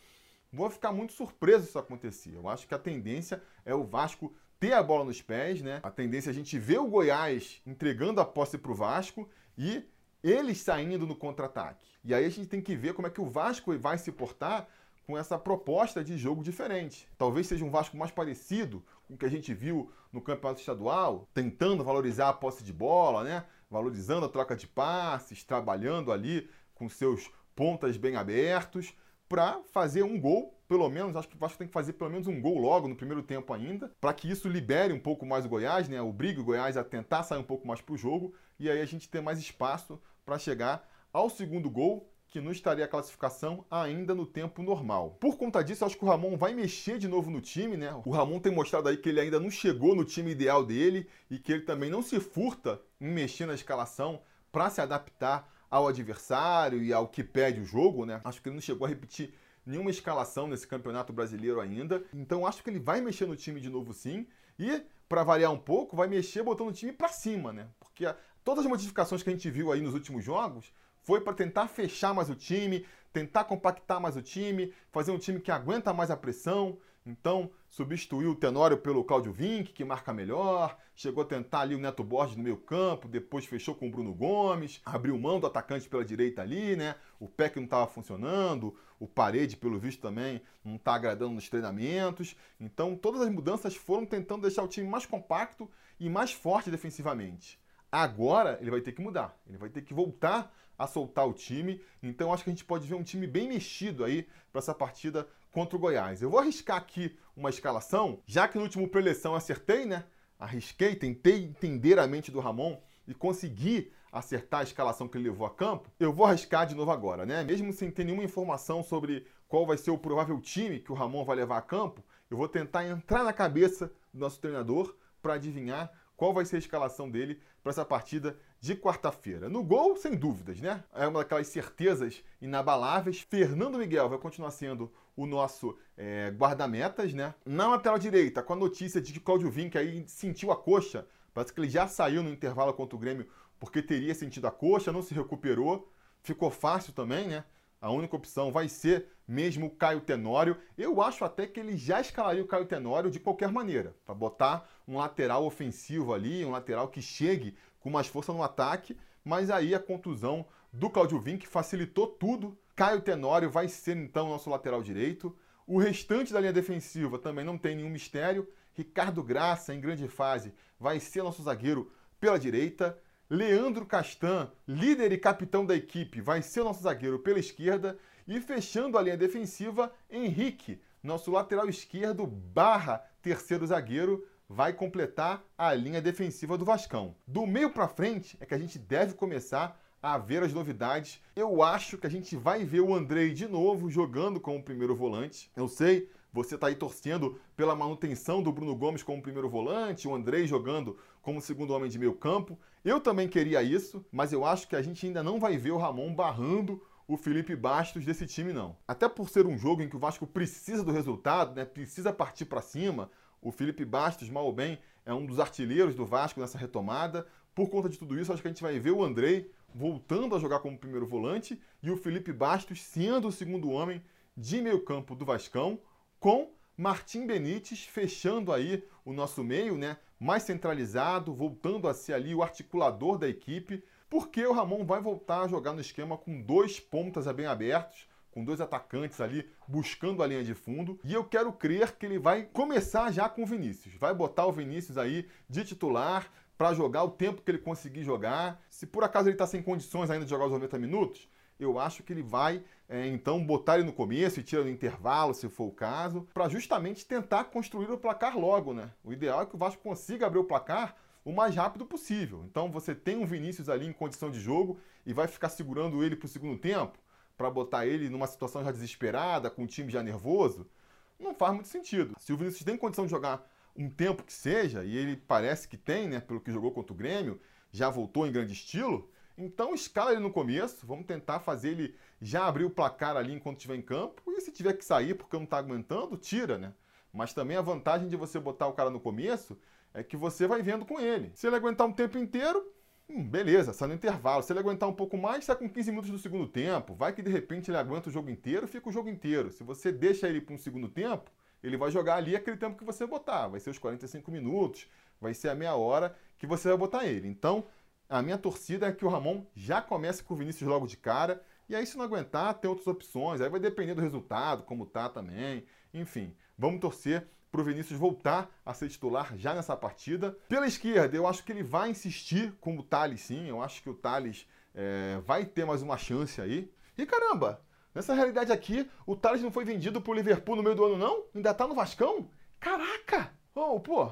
Vou 0.51 0.71
ficar 0.71 0.91
muito 0.91 1.13
surpreso 1.13 1.63
se 1.63 1.69
isso 1.69 1.77
acontecer. 1.79 2.33
Eu 2.33 2.49
acho 2.49 2.67
que 2.67 2.73
a 2.73 2.79
tendência 2.79 3.43
é 3.63 3.75
o 3.75 3.83
Vasco 3.83 4.33
ter 4.59 4.73
a 4.73 4.81
bola 4.81 5.05
nos 5.05 5.21
pés, 5.21 5.61
né? 5.61 5.81
A 5.83 5.91
tendência 5.91 6.29
é 6.29 6.31
a 6.31 6.35
gente 6.35 6.57
ver 6.57 6.79
o 6.79 6.87
Goiás 6.87 7.61
entregando 7.63 8.19
a 8.19 8.25
posse 8.25 8.57
para 8.57 8.71
o 8.71 8.75
Vasco 8.75 9.29
e 9.55 9.87
eles 10.23 10.59
saindo 10.59 11.07
no 11.07 11.15
contra-ataque. 11.15 11.85
E 12.03 12.13
aí 12.13 12.25
a 12.25 12.29
gente 12.29 12.47
tem 12.47 12.61
que 12.61 12.75
ver 12.75 12.93
como 12.93 13.07
é 13.07 13.09
que 13.09 13.21
o 13.21 13.29
Vasco 13.29 13.77
vai 13.77 13.97
se 13.97 14.11
portar 14.11 14.67
com 15.05 15.17
essa 15.17 15.39
proposta 15.39 16.03
de 16.03 16.17
jogo 16.17 16.43
diferente. 16.43 17.07
Talvez 17.17 17.47
seja 17.47 17.65
um 17.65 17.71
Vasco 17.71 17.97
mais 17.97 18.11
parecido 18.11 18.83
com 19.07 19.15
o 19.15 19.17
que 19.17 19.25
a 19.25 19.29
gente 19.29 19.53
viu 19.53 19.91
no 20.13 20.21
campeonato 20.21 20.59
estadual, 20.59 21.27
tentando 21.33 21.83
valorizar 21.83 22.29
a 22.29 22.33
posse 22.33 22.63
de 22.63 22.71
bola, 22.71 23.23
né? 23.23 23.45
Valorizando 23.69 24.25
a 24.25 24.29
troca 24.29 24.55
de 24.55 24.67
passes, 24.67 25.43
trabalhando 25.43 26.11
ali 26.11 26.49
com 26.75 26.87
seus 26.87 27.31
pontas 27.55 27.97
bem 27.97 28.15
abertos 28.15 28.93
para 29.27 29.61
fazer 29.71 30.03
um 30.03 30.19
gol 30.19 30.58
pelo 30.69 30.87
menos, 30.87 31.15
acho 31.15 31.27
que 31.27 31.35
o 31.35 31.39
Vasco 31.39 31.57
tem 31.57 31.65
que 31.65 31.73
fazer 31.73 31.93
pelo 31.93 32.11
menos 32.11 32.27
um 32.27 32.39
gol 32.39 32.59
logo 32.59 32.87
no 32.87 32.95
primeiro 32.95 33.23
tempo 33.23 33.51
ainda, 33.51 33.91
para 33.99 34.13
que 34.13 34.29
isso 34.29 34.47
libere 34.47 34.93
um 34.93 34.99
pouco 34.99 35.25
mais 35.25 35.43
o 35.43 35.49
Goiás, 35.49 35.89
né? 35.89 35.99
Obrigue 35.99 36.39
o 36.39 36.43
Goiás 36.43 36.77
a 36.77 36.83
tentar 36.83 37.23
sair 37.23 37.39
um 37.39 37.43
pouco 37.43 37.67
mais 37.67 37.81
para 37.81 37.95
o 37.95 37.97
jogo 37.97 38.35
e 38.59 38.69
aí 38.69 38.79
a 38.79 38.85
gente 38.85 39.09
ter 39.09 39.19
mais 39.19 39.39
espaço 39.39 39.99
para 40.23 40.37
chegar 40.37 40.87
ao 41.11 41.27
segundo 41.27 41.71
gol 41.71 42.07
que 42.27 42.39
não 42.39 42.51
estaria 42.51 42.85
a 42.85 42.87
classificação 42.87 43.65
ainda 43.71 44.13
no 44.13 44.27
tempo 44.27 44.61
normal. 44.61 45.17
Por 45.19 45.37
conta 45.37 45.63
disso, 45.63 45.83
acho 45.83 45.97
que 45.97 46.05
o 46.05 46.07
Ramon 46.07 46.37
vai 46.37 46.53
mexer 46.53 46.99
de 46.99 47.07
novo 47.07 47.31
no 47.31 47.41
time, 47.41 47.75
né? 47.75 47.99
O 48.05 48.11
Ramon 48.11 48.39
tem 48.39 48.53
mostrado 48.53 48.87
aí 48.89 48.97
que 48.97 49.09
ele 49.09 49.19
ainda 49.19 49.39
não 49.39 49.49
chegou 49.49 49.95
no 49.95 50.05
time 50.05 50.29
ideal 50.29 50.63
dele 50.63 51.09
e 51.31 51.39
que 51.39 51.51
ele 51.51 51.63
também 51.63 51.89
não 51.89 52.03
se 52.03 52.19
furta 52.19 52.79
em 53.01 53.09
mexer 53.11 53.47
na 53.47 53.55
escalação 53.55 54.21
para 54.51 54.69
se 54.69 54.79
adaptar 54.79 55.51
ao 55.67 55.87
adversário 55.87 56.83
e 56.83 56.93
ao 56.93 57.07
que 57.07 57.23
pede 57.23 57.59
o 57.59 57.65
jogo, 57.65 58.05
né? 58.05 58.21
Acho 58.23 58.39
que 58.39 58.49
ele 58.49 58.55
não 58.55 58.61
chegou 58.61 58.85
a 58.85 58.89
repetir 58.89 59.33
nenhuma 59.69 59.91
escalação 59.91 60.47
nesse 60.47 60.67
campeonato 60.67 61.13
brasileiro 61.13 61.61
ainda. 61.61 62.03
Então 62.13 62.45
acho 62.45 62.63
que 62.63 62.69
ele 62.69 62.79
vai 62.79 62.99
mexer 63.01 63.27
no 63.27 63.35
time 63.35 63.61
de 63.61 63.69
novo 63.69 63.93
sim. 63.93 64.27
E, 64.57 64.81
para 65.07 65.23
variar 65.23 65.51
um 65.51 65.57
pouco, 65.57 65.95
vai 65.95 66.07
mexer 66.07 66.43
botando 66.43 66.69
o 66.69 66.73
time 66.73 66.91
para 66.91 67.07
cima, 67.07 67.53
né? 67.53 67.67
Porque 67.79 68.05
todas 68.43 68.65
as 68.65 68.69
modificações 68.69 69.23
que 69.23 69.29
a 69.29 69.31
gente 69.31 69.49
viu 69.49 69.71
aí 69.71 69.79
nos 69.79 69.93
últimos 69.93 70.23
jogos 70.23 70.73
foi 71.03 71.21
para 71.21 71.33
tentar 71.33 71.67
fechar 71.67 72.13
mais 72.13 72.29
o 72.29 72.35
time, 72.35 72.85
tentar 73.13 73.45
compactar 73.45 74.01
mais 74.01 74.17
o 74.17 74.21
time, 74.21 74.73
fazer 74.91 75.11
um 75.11 75.17
time 75.17 75.39
que 75.39 75.51
aguenta 75.51 75.93
mais 75.93 76.11
a 76.11 76.17
pressão. 76.17 76.77
Então, 77.05 77.49
substituiu 77.69 78.31
o 78.31 78.35
Tenório 78.35 78.77
pelo 78.77 79.03
Claudio 79.03 79.31
Vinck, 79.31 79.71
que 79.71 79.83
marca 79.83 80.13
melhor, 80.13 80.77
chegou 80.93 81.23
a 81.23 81.25
tentar 81.25 81.61
ali 81.61 81.73
o 81.73 81.79
Neto 81.79 82.03
Borges 82.03 82.35
no 82.35 82.43
meio 82.43 82.57
campo, 82.57 83.07
depois 83.07 83.45
fechou 83.45 83.73
com 83.73 83.87
o 83.87 83.91
Bruno 83.91 84.13
Gomes, 84.13 84.81
abriu 84.85 85.17
mão 85.17 85.39
do 85.39 85.47
atacante 85.47 85.87
pela 85.87 86.03
direita 86.03 86.41
ali, 86.41 86.75
né? 86.75 86.95
O 87.19 87.27
pé 87.27 87.49
que 87.49 87.57
não 87.57 87.63
estava 87.63 87.87
funcionando, 87.87 88.75
o 88.99 89.07
Parede, 89.07 89.55
pelo 89.55 89.79
visto, 89.79 90.01
também 90.01 90.41
não 90.63 90.75
está 90.75 90.93
agradando 90.93 91.33
nos 91.33 91.49
treinamentos. 91.49 92.35
Então, 92.59 92.95
todas 92.95 93.21
as 93.21 93.29
mudanças 93.29 93.75
foram 93.75 94.05
tentando 94.05 94.41
deixar 94.41 94.63
o 94.63 94.67
time 94.67 94.87
mais 94.87 95.05
compacto 95.05 95.69
e 95.99 96.09
mais 96.09 96.31
forte 96.31 96.69
defensivamente. 96.69 97.59
Agora 97.91 98.57
ele 98.61 98.69
vai 98.69 98.81
ter 98.81 98.91
que 98.91 99.01
mudar, 99.01 99.35
ele 99.47 99.57
vai 99.57 99.69
ter 99.69 99.81
que 99.81 99.93
voltar 99.93 100.53
a 100.77 100.87
soltar 100.87 101.27
o 101.27 101.33
time. 101.33 101.81
Então 102.01 102.31
acho 102.31 102.43
que 102.43 102.49
a 102.49 102.53
gente 102.53 102.63
pode 102.63 102.87
ver 102.87 102.95
um 102.95 103.03
time 103.03 103.27
bem 103.27 103.47
mexido 103.49 104.03
aí 104.03 104.27
para 104.51 104.59
essa 104.59 104.73
partida 104.73 105.27
contra 105.51 105.75
o 105.75 105.79
Goiás. 105.79 106.21
Eu 106.21 106.29
vou 106.29 106.39
arriscar 106.39 106.77
aqui 106.77 107.17
uma 107.35 107.49
escalação, 107.49 108.21
já 108.25 108.47
que 108.47 108.57
no 108.57 108.63
último 108.63 108.87
preleção 108.87 109.35
acertei, 109.35 109.85
né? 109.85 110.05
Arrisquei, 110.37 110.95
tentei 110.95 111.43
entender 111.43 111.99
a 111.99 112.07
mente 112.07 112.31
do 112.31 112.39
Ramon 112.39 112.79
e 113.07 113.13
consegui 113.13 113.91
acertar 114.11 114.61
a 114.61 114.63
escalação 114.63 115.07
que 115.07 115.17
ele 115.17 115.29
levou 115.29 115.45
a 115.45 115.49
campo. 115.49 115.89
Eu 115.99 116.13
vou 116.13 116.25
arriscar 116.25 116.65
de 116.65 116.75
novo 116.75 116.91
agora, 116.91 117.25
né? 117.25 117.43
Mesmo 117.43 117.71
sem 117.73 117.91
ter 117.91 118.03
nenhuma 118.03 118.23
informação 118.23 118.83
sobre 118.83 119.25
qual 119.47 119.65
vai 119.65 119.77
ser 119.77 119.91
o 119.91 119.97
provável 119.97 120.39
time 120.39 120.79
que 120.79 120.91
o 120.91 120.95
Ramon 120.95 121.25
vai 121.25 121.35
levar 121.35 121.57
a 121.57 121.61
campo, 121.61 122.03
eu 122.29 122.37
vou 122.37 122.47
tentar 122.47 122.85
entrar 122.85 123.23
na 123.23 123.33
cabeça 123.33 123.91
do 124.13 124.19
nosso 124.19 124.39
treinador 124.39 124.95
para 125.21 125.33
adivinhar 125.33 125.91
qual 126.15 126.33
vai 126.33 126.45
ser 126.45 126.57
a 126.57 126.59
escalação 126.59 127.09
dele 127.09 127.41
para 127.63 127.71
essa 127.71 127.85
partida 127.85 128.37
de 128.59 128.75
quarta-feira. 128.75 129.49
No 129.49 129.63
gol, 129.63 129.95
sem 129.95 130.15
dúvidas, 130.15 130.59
né? 130.59 130.83
É 130.93 131.07
uma 131.07 131.19
daquelas 131.19 131.47
certezas 131.47 132.23
inabaláveis. 132.41 133.21
Fernando 133.21 133.77
Miguel 133.77 134.09
vai 134.09 134.19
continuar 134.19 134.51
sendo 134.51 134.91
o 135.15 135.25
nosso 135.25 135.77
é, 135.97 136.29
guarda-metas, 136.37 137.13
né? 137.13 137.33
Na 137.45 137.67
lateral 137.67 137.97
direita, 137.97 138.43
com 138.43 138.53
a 138.53 138.55
notícia 138.55 139.01
de 139.01 139.13
que 139.13 139.19
Claudio 139.19 139.49
Vinck 139.49 139.77
aí 139.77 140.03
sentiu 140.07 140.51
a 140.51 140.57
coxa, 140.57 141.07
parece 141.33 141.53
que 141.53 141.59
ele 141.59 141.69
já 141.69 141.87
saiu 141.87 142.21
no 142.21 142.29
intervalo 142.29 142.73
contra 142.73 142.95
o 142.95 142.99
Grêmio 142.99 143.27
porque 143.59 143.81
teria 143.81 144.15
sentido 144.15 144.47
a 144.47 144.51
coxa, 144.51 144.91
não 144.91 145.01
se 145.01 145.13
recuperou. 145.13 145.91
Ficou 146.21 146.49
fácil 146.49 146.93
também, 146.93 147.27
né? 147.27 147.43
A 147.81 147.91
única 147.91 148.15
opção 148.15 148.51
vai 148.51 148.67
ser 148.67 149.07
mesmo 149.27 149.67
o 149.67 149.69
Caio 149.69 150.01
Tenório. 150.01 150.57
Eu 150.77 151.01
acho 151.01 151.23
até 151.23 151.47
que 151.47 151.59
ele 151.59 151.77
já 151.77 152.01
escalaria 152.01 152.43
o 152.43 152.47
Caio 152.47 152.65
Tenório 152.65 153.09
de 153.09 153.19
qualquer 153.19 153.51
maneira, 153.51 153.95
para 154.05 154.13
botar 154.13 154.69
um 154.87 154.97
lateral 154.97 155.45
ofensivo 155.45 156.13
ali, 156.13 156.43
um 156.43 156.51
lateral 156.51 156.89
que 156.89 157.01
chegue 157.01 157.55
com 157.79 157.89
mais 157.89 158.07
força 158.07 158.33
no 158.33 158.43
ataque, 158.43 158.97
mas 159.23 159.49
aí 159.49 159.73
a 159.73 159.79
contusão 159.79 160.45
do 160.73 160.89
Claudio 160.89 161.19
Vinck 161.19 161.47
facilitou 161.47 162.07
tudo. 162.07 162.57
Caio 162.75 163.01
Tenório 163.01 163.49
vai 163.49 163.67
ser 163.67 163.95
então 163.95 164.29
nosso 164.29 164.49
lateral 164.49 164.83
direito. 164.83 165.35
O 165.65 165.77
restante 165.77 166.33
da 166.33 166.39
linha 166.39 166.53
defensiva 166.53 167.17
também 167.17 167.45
não 167.45 167.57
tem 167.57 167.75
nenhum 167.75 167.89
mistério. 167.89 168.47
Ricardo 168.73 169.23
Graça, 169.23 169.73
em 169.73 169.79
grande 169.79 170.07
fase, 170.07 170.53
vai 170.79 170.99
ser 170.99 171.23
nosso 171.23 171.43
zagueiro 171.43 171.91
pela 172.19 172.39
direita. 172.39 172.97
Leandro 173.31 173.85
Castan, 173.85 174.51
líder 174.67 175.11
e 175.11 175.17
capitão 175.17 175.63
da 175.63 175.75
equipe, 175.75 176.19
vai 176.19 176.41
ser 176.41 176.63
nosso 176.63 176.81
zagueiro 176.81 177.19
pela 177.19 177.37
esquerda. 177.37 177.95
E 178.27 178.41
fechando 178.41 178.97
a 178.97 179.01
linha 179.03 179.15
defensiva, 179.15 179.93
Henrique, 180.09 180.81
nosso 181.03 181.29
lateral 181.29 181.69
esquerdo 181.69 182.25
barra 182.25 182.97
terceiro 183.21 183.67
zagueiro, 183.67 184.27
vai 184.47 184.73
completar 184.73 185.43
a 185.55 185.71
linha 185.75 186.01
defensiva 186.01 186.57
do 186.57 186.65
Vascão. 186.65 187.15
Do 187.27 187.45
meio 187.45 187.69
para 187.69 187.87
frente 187.87 188.35
é 188.39 188.47
que 188.47 188.55
a 188.55 188.57
gente 188.57 188.79
deve 188.79 189.13
começar 189.13 189.79
a 190.01 190.17
ver 190.17 190.41
as 190.41 190.51
novidades. 190.51 191.21
Eu 191.35 191.61
acho 191.61 191.99
que 191.99 192.07
a 192.07 192.09
gente 192.09 192.35
vai 192.35 192.65
ver 192.65 192.79
o 192.79 192.95
Andrei 192.95 193.31
de 193.31 193.47
novo 193.47 193.91
jogando 193.91 194.39
como 194.39 194.63
primeiro 194.63 194.95
volante. 194.95 195.51
Eu 195.55 195.67
sei, 195.67 196.09
você 196.31 196.55
está 196.55 196.67
aí 196.67 196.75
torcendo 196.75 197.39
pela 197.55 197.75
manutenção 197.75 198.41
do 198.41 198.51
Bruno 198.51 198.75
Gomes 198.75 199.03
como 199.03 199.21
primeiro 199.21 199.49
volante, 199.49 200.07
o 200.07 200.13
Andrei 200.13 200.45
jogando 200.45 200.97
como 201.21 201.41
segundo 201.41 201.73
homem 201.73 201.89
de 201.89 201.97
meio 201.97 202.13
campo. 202.13 202.57
Eu 202.85 202.99
também 202.99 203.27
queria 203.27 203.63
isso, 203.63 204.05
mas 204.11 204.31
eu 204.31 204.45
acho 204.45 204.67
que 204.67 204.75
a 204.75 204.81
gente 204.81 205.05
ainda 205.05 205.23
não 205.23 205.39
vai 205.39 205.57
ver 205.57 205.71
o 205.71 205.77
Ramon 205.77 206.13
barrando 206.13 206.81
o 207.07 207.17
Felipe 207.17 207.55
Bastos 207.55 208.05
desse 208.05 208.27
time, 208.27 208.53
não. 208.53 208.77
Até 208.87 209.09
por 209.09 209.29
ser 209.29 209.47
um 209.47 209.57
jogo 209.57 209.81
em 209.81 209.89
que 209.89 209.95
o 209.95 209.99
Vasco 209.99 210.27
precisa 210.27 210.83
do 210.83 210.91
resultado, 210.91 211.55
né? 211.55 211.65
precisa 211.65 212.13
partir 212.13 212.45
para 212.45 212.61
cima. 212.61 213.09
O 213.41 213.51
Felipe 213.51 213.83
Bastos, 213.83 214.29
mal 214.29 214.45
ou 214.45 214.53
bem, 214.53 214.77
é 215.03 215.13
um 215.13 215.25
dos 215.25 215.39
artilheiros 215.39 215.95
do 215.95 216.05
Vasco 216.05 216.39
nessa 216.39 216.59
retomada. 216.59 217.25
Por 217.55 217.69
conta 217.69 217.89
de 217.89 217.97
tudo 217.97 218.19
isso, 218.19 218.31
acho 218.31 218.43
que 218.43 218.47
a 218.47 218.51
gente 218.51 218.61
vai 218.61 218.77
ver 218.79 218.91
o 218.91 219.03
Andrei 219.03 219.51
voltando 219.73 220.35
a 220.35 220.39
jogar 220.39 220.59
como 220.59 220.77
primeiro 220.77 221.07
volante 221.07 221.59
e 221.81 221.89
o 221.89 221.97
Felipe 221.97 222.31
Bastos 222.31 222.81
sendo 222.81 223.27
o 223.27 223.31
segundo 223.31 223.71
homem 223.71 224.03
de 224.37 224.61
meio 224.61 224.83
campo 224.83 225.15
do 225.15 225.25
Vascão, 225.25 225.79
com 226.19 226.51
Martim 226.75 227.25
Benítez 227.25 227.83
fechando 227.83 228.51
aí 228.51 228.83
o 229.05 229.13
nosso 229.13 229.43
meio, 229.43 229.77
né? 229.77 229.97
Mais 230.19 230.43
centralizado, 230.43 231.33
voltando 231.33 231.87
a 231.87 231.93
ser 231.93 232.13
ali 232.13 232.35
o 232.35 232.43
articulador 232.43 233.17
da 233.17 233.27
equipe, 233.27 233.83
porque 234.09 234.45
o 234.45 234.53
Ramon 234.53 234.85
vai 234.85 235.01
voltar 235.01 235.43
a 235.43 235.47
jogar 235.47 235.73
no 235.73 235.81
esquema 235.81 236.17
com 236.17 236.41
dois 236.41 236.79
pontas 236.79 237.25
bem 237.31 237.45
abertos, 237.45 238.07
com 238.31 238.43
dois 238.43 238.59
atacantes 238.61 239.21
ali 239.21 239.49
buscando 239.67 240.21
a 240.21 240.27
linha 240.27 240.43
de 240.43 240.53
fundo. 240.53 240.99
E 241.03 241.13
eu 241.13 241.23
quero 241.23 241.53
crer 241.53 241.95
que 241.97 242.05
ele 242.05 242.19
vai 242.19 242.43
começar 242.43 243.11
já 243.11 243.29
com 243.29 243.43
o 243.43 243.45
Vinícius. 243.45 243.95
Vai 243.95 244.13
botar 244.13 244.45
o 244.45 244.51
Vinícius 244.51 244.97
aí 244.97 245.27
de 245.49 245.63
titular 245.63 246.31
para 246.57 246.73
jogar 246.73 247.03
o 247.03 247.11
tempo 247.11 247.41
que 247.41 247.49
ele 247.49 247.57
conseguir 247.57 248.03
jogar. 248.03 248.61
Se 248.69 248.85
por 248.85 249.03
acaso 249.03 249.29
ele 249.29 249.35
está 249.35 249.47
sem 249.47 249.61
condições 249.61 250.09
ainda 250.09 250.25
de 250.25 250.29
jogar 250.29 250.45
os 250.45 250.51
90 250.51 250.77
minutos, 250.77 251.29
eu 251.59 251.77
acho 251.77 252.03
que 252.03 252.13
ele 252.13 252.23
vai 252.23 252.63
é, 252.87 253.05
então 253.07 253.43
botar 253.43 253.75
ele 253.75 253.85
no 253.85 253.93
começo 253.93 254.39
e 254.39 254.43
tira 254.43 254.63
no 254.63 254.69
intervalo, 254.69 255.33
se 255.33 255.47
for 255.49 255.65
o 255.65 255.71
caso, 255.71 256.27
para 256.33 256.49
justamente 256.49 257.05
tentar 257.05 257.45
construir 257.45 257.91
o 257.91 257.97
placar 257.97 258.37
logo, 258.37 258.73
né? 258.73 258.91
O 259.03 259.13
ideal 259.13 259.41
é 259.41 259.45
que 259.45 259.55
o 259.55 259.59
Vasco 259.59 259.81
consiga 259.81 260.25
abrir 260.25 260.39
o 260.39 260.45
placar 260.45 260.95
o 261.23 261.31
mais 261.31 261.55
rápido 261.55 261.85
possível. 261.85 262.43
Então 262.45 262.71
você 262.71 262.95
tem 262.95 263.17
um 263.17 263.25
Vinícius 263.25 263.69
ali 263.69 263.85
em 263.85 263.93
condição 263.93 264.31
de 264.31 264.39
jogo 264.39 264.79
e 265.05 265.13
vai 265.13 265.27
ficar 265.27 265.49
segurando 265.49 266.03
ele 266.03 266.15
para 266.15 266.25
o 266.25 266.29
segundo 266.29 266.57
tempo 266.57 266.97
para 267.39 267.49
botar 267.49 267.85
ele 267.85 268.09
numa 268.09 268.27
situação 268.27 268.65
já 268.65 268.69
desesperada, 268.69 269.49
com 269.49 269.63
o 269.63 269.67
time 269.67 269.89
já 269.89 270.03
nervoso, 270.03 270.69
não 271.17 271.33
faz 271.33 271.53
muito 271.53 271.69
sentido. 271.69 272.13
Se 272.19 272.33
o 272.33 272.37
Vinícius 272.37 272.65
tem 272.65 272.75
condição 272.75 273.05
de 273.05 273.11
jogar 273.11 273.49
um 273.73 273.89
tempo 273.89 274.23
que 274.23 274.33
seja, 274.33 274.83
e 274.83 274.97
ele 274.97 275.15
parece 275.15 275.65
que 275.65 275.77
tem, 275.77 276.09
né, 276.09 276.19
pelo 276.19 276.41
que 276.41 276.51
jogou 276.51 276.71
contra 276.71 276.91
o 276.91 276.95
Grêmio, 276.95 277.39
já 277.71 277.89
voltou 277.89 278.27
em 278.27 278.31
grande 278.33 278.51
estilo, 278.51 279.09
então 279.39 279.73
escala 279.73 280.11
ele 280.11 280.19
no 280.19 280.31
começo, 280.31 280.85
vamos 280.85 281.05
tentar 281.05 281.39
fazer 281.39 281.69
ele 281.69 281.95
já 282.21 282.45
abrir 282.45 282.65
o 282.65 282.69
placar 282.69 283.15
ali 283.17 283.33
enquanto 283.33 283.57
estiver 283.57 283.75
em 283.75 283.81
campo, 283.81 284.21
e 284.27 284.41
se 284.41 284.51
tiver 284.51 284.73
que 284.73 284.85
sair 284.85 285.15
porque 285.15 285.35
não 285.35 285.45
está 285.45 285.57
aguentando, 285.57 286.17
tira, 286.17 286.57
né? 286.57 286.73
Mas 287.11 287.33
também 287.33 287.57
a 287.57 287.61
vantagem 287.61 288.07
de 288.07 288.15
você 288.15 288.39
botar 288.39 288.67
o 288.67 288.73
cara 288.73 288.89
no 288.89 288.99
começo 288.99 289.57
é 289.93 290.03
que 290.03 290.15
você 290.15 290.45
vai 290.45 290.61
vendo 290.61 290.85
com 290.85 290.99
ele. 290.99 291.31
Se 291.33 291.47
ele 291.47 291.55
aguentar 291.55 291.87
um 291.87 291.93
tempo 291.93 292.17
inteiro, 292.17 292.63
Hum, 293.09 293.23
beleza, 293.27 293.73
sai 293.73 293.87
no 293.87 293.95
intervalo. 293.95 294.43
Se 294.43 294.53
ele 294.53 294.59
aguentar 294.59 294.87
um 294.87 294.93
pouco 294.93 295.17
mais, 295.17 295.43
sai 295.43 295.55
com 295.55 295.67
15 295.67 295.89
minutos 295.89 296.11
do 296.11 296.19
segundo 296.19 296.47
tempo. 296.47 296.93
Vai 296.93 297.11
que 297.11 297.23
de 297.23 297.31
repente 297.31 297.71
ele 297.71 297.77
aguenta 297.77 298.07
o 298.07 298.11
jogo 298.11 298.29
inteiro, 298.29 298.67
fica 298.67 298.87
o 298.87 298.91
jogo 298.91 299.09
inteiro. 299.09 299.51
Se 299.51 299.63
você 299.63 299.91
deixa 299.91 300.29
ele 300.29 300.39
para 300.39 300.53
um 300.53 300.59
segundo 300.59 300.87
tempo, 300.87 301.31
ele 301.63 301.75
vai 301.75 301.89
jogar 301.89 302.17
ali 302.17 302.35
aquele 302.35 302.55
tempo 302.55 302.77
que 302.77 302.83
você 302.83 303.07
botar. 303.07 303.47
Vai 303.47 303.59
ser 303.59 303.71
os 303.71 303.79
45 303.79 304.29
minutos, 304.29 304.87
vai 305.19 305.33
ser 305.33 305.49
a 305.49 305.55
meia 305.55 305.73
hora 305.75 306.15
que 306.37 306.45
você 306.45 306.67
vai 306.69 306.77
botar 306.77 307.05
ele. 307.07 307.27
Então, 307.27 307.65
a 308.09 308.21
minha 308.21 308.37
torcida 308.37 308.87
é 308.87 308.91
que 308.91 309.05
o 309.05 309.09
Ramon 309.09 309.45
já 309.55 309.81
comece 309.81 310.23
com 310.23 310.33
o 310.33 310.37
Vinícius 310.37 310.67
logo 310.67 310.87
de 310.87 310.97
cara. 310.97 311.43
E 311.67 311.75
aí, 311.75 311.85
se 311.85 311.97
não 311.97 312.05
aguentar, 312.05 312.55
tem 312.55 312.69
outras 312.69 312.87
opções. 312.87 313.39
Aí 313.39 313.49
vai 313.49 313.59
depender 313.59 313.93
do 313.93 314.01
resultado, 314.01 314.63
como 314.63 314.85
tá 314.85 315.07
também. 315.07 315.65
Enfim, 315.93 316.35
vamos 316.57 316.81
torcer 316.81 317.27
para 317.51 317.61
o 317.61 317.63
Vinícius 317.63 317.99
voltar 317.99 318.49
a 318.65 318.73
ser 318.73 318.89
titular 318.89 319.37
já 319.37 319.53
nessa 319.53 319.77
partida. 319.77 320.35
Pela 320.47 320.67
esquerda, 320.67 321.15
eu 321.15 321.27
acho 321.27 321.43
que 321.43 321.51
ele 321.51 321.63
vai 321.63 321.91
insistir 321.91 322.51
com 322.59 322.77
o 322.77 322.83
Thales 322.83 323.21
sim. 323.21 323.47
Eu 323.47 323.61
acho 323.61 323.81
que 323.83 323.89
o 323.89 323.93
Thales 323.93 324.47
é, 324.73 325.19
vai 325.25 325.45
ter 325.45 325.65
mais 325.65 325.81
uma 325.81 325.97
chance 325.97 326.41
aí. 326.41 326.71
E 326.97 327.05
caramba, 327.05 327.61
Nessa 327.93 328.13
realidade 328.13 328.51
aqui, 328.51 328.89
o 329.05 329.15
Thales 329.15 329.41
não 329.41 329.51
foi 329.51 329.65
vendido 329.65 329.99
pro 329.99 330.13
Liverpool 330.13 330.55
no 330.55 330.63
meio 330.63 330.75
do 330.75 330.85
ano, 330.85 330.97
não? 330.97 331.25
Ainda 331.33 331.53
tá 331.53 331.67
no 331.67 331.73
Vascão? 331.73 332.29
Caraca! 332.59 333.33
Ô, 333.55 333.75
oh, 333.75 333.79
pô, 333.79 334.11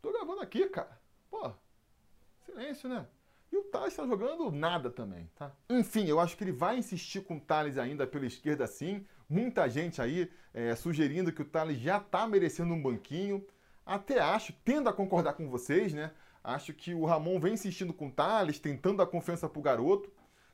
tô 0.00 0.12
gravando 0.12 0.40
aqui, 0.40 0.68
cara. 0.68 0.98
Pô, 1.28 1.52
silêncio, 2.52 2.88
né? 2.88 3.06
E 3.50 3.56
o 3.56 3.64
Thales 3.64 3.94
tá 3.94 4.06
jogando 4.06 4.50
nada 4.50 4.90
também, 4.90 5.28
tá? 5.36 5.52
Enfim, 5.68 6.06
eu 6.06 6.18
acho 6.18 6.36
que 6.36 6.44
ele 6.44 6.52
vai 6.52 6.78
insistir 6.78 7.22
com 7.22 7.36
o 7.36 7.40
Thales 7.40 7.76
ainda 7.76 8.06
pela 8.06 8.26
esquerda 8.26 8.66
sim. 8.66 9.06
Muita 9.28 9.68
gente 9.68 10.00
aí 10.00 10.30
é, 10.54 10.74
sugerindo 10.74 11.32
que 11.32 11.42
o 11.42 11.44
Thales 11.44 11.78
já 11.78 12.00
tá 12.00 12.26
merecendo 12.26 12.72
um 12.72 12.82
banquinho. 12.82 13.44
Até 13.84 14.20
acho, 14.20 14.54
tendo 14.64 14.88
a 14.88 14.92
concordar 14.92 15.34
com 15.34 15.48
vocês, 15.48 15.92
né? 15.92 16.12
Acho 16.42 16.72
que 16.72 16.94
o 16.94 17.04
Ramon 17.04 17.38
vem 17.38 17.54
insistindo 17.54 17.92
com 17.92 18.08
o 18.08 18.10
Thales, 18.10 18.58
tentando 18.58 19.02
a 19.02 19.06
confiança 19.06 19.48
pro 19.48 19.60
garoto. 19.60 20.10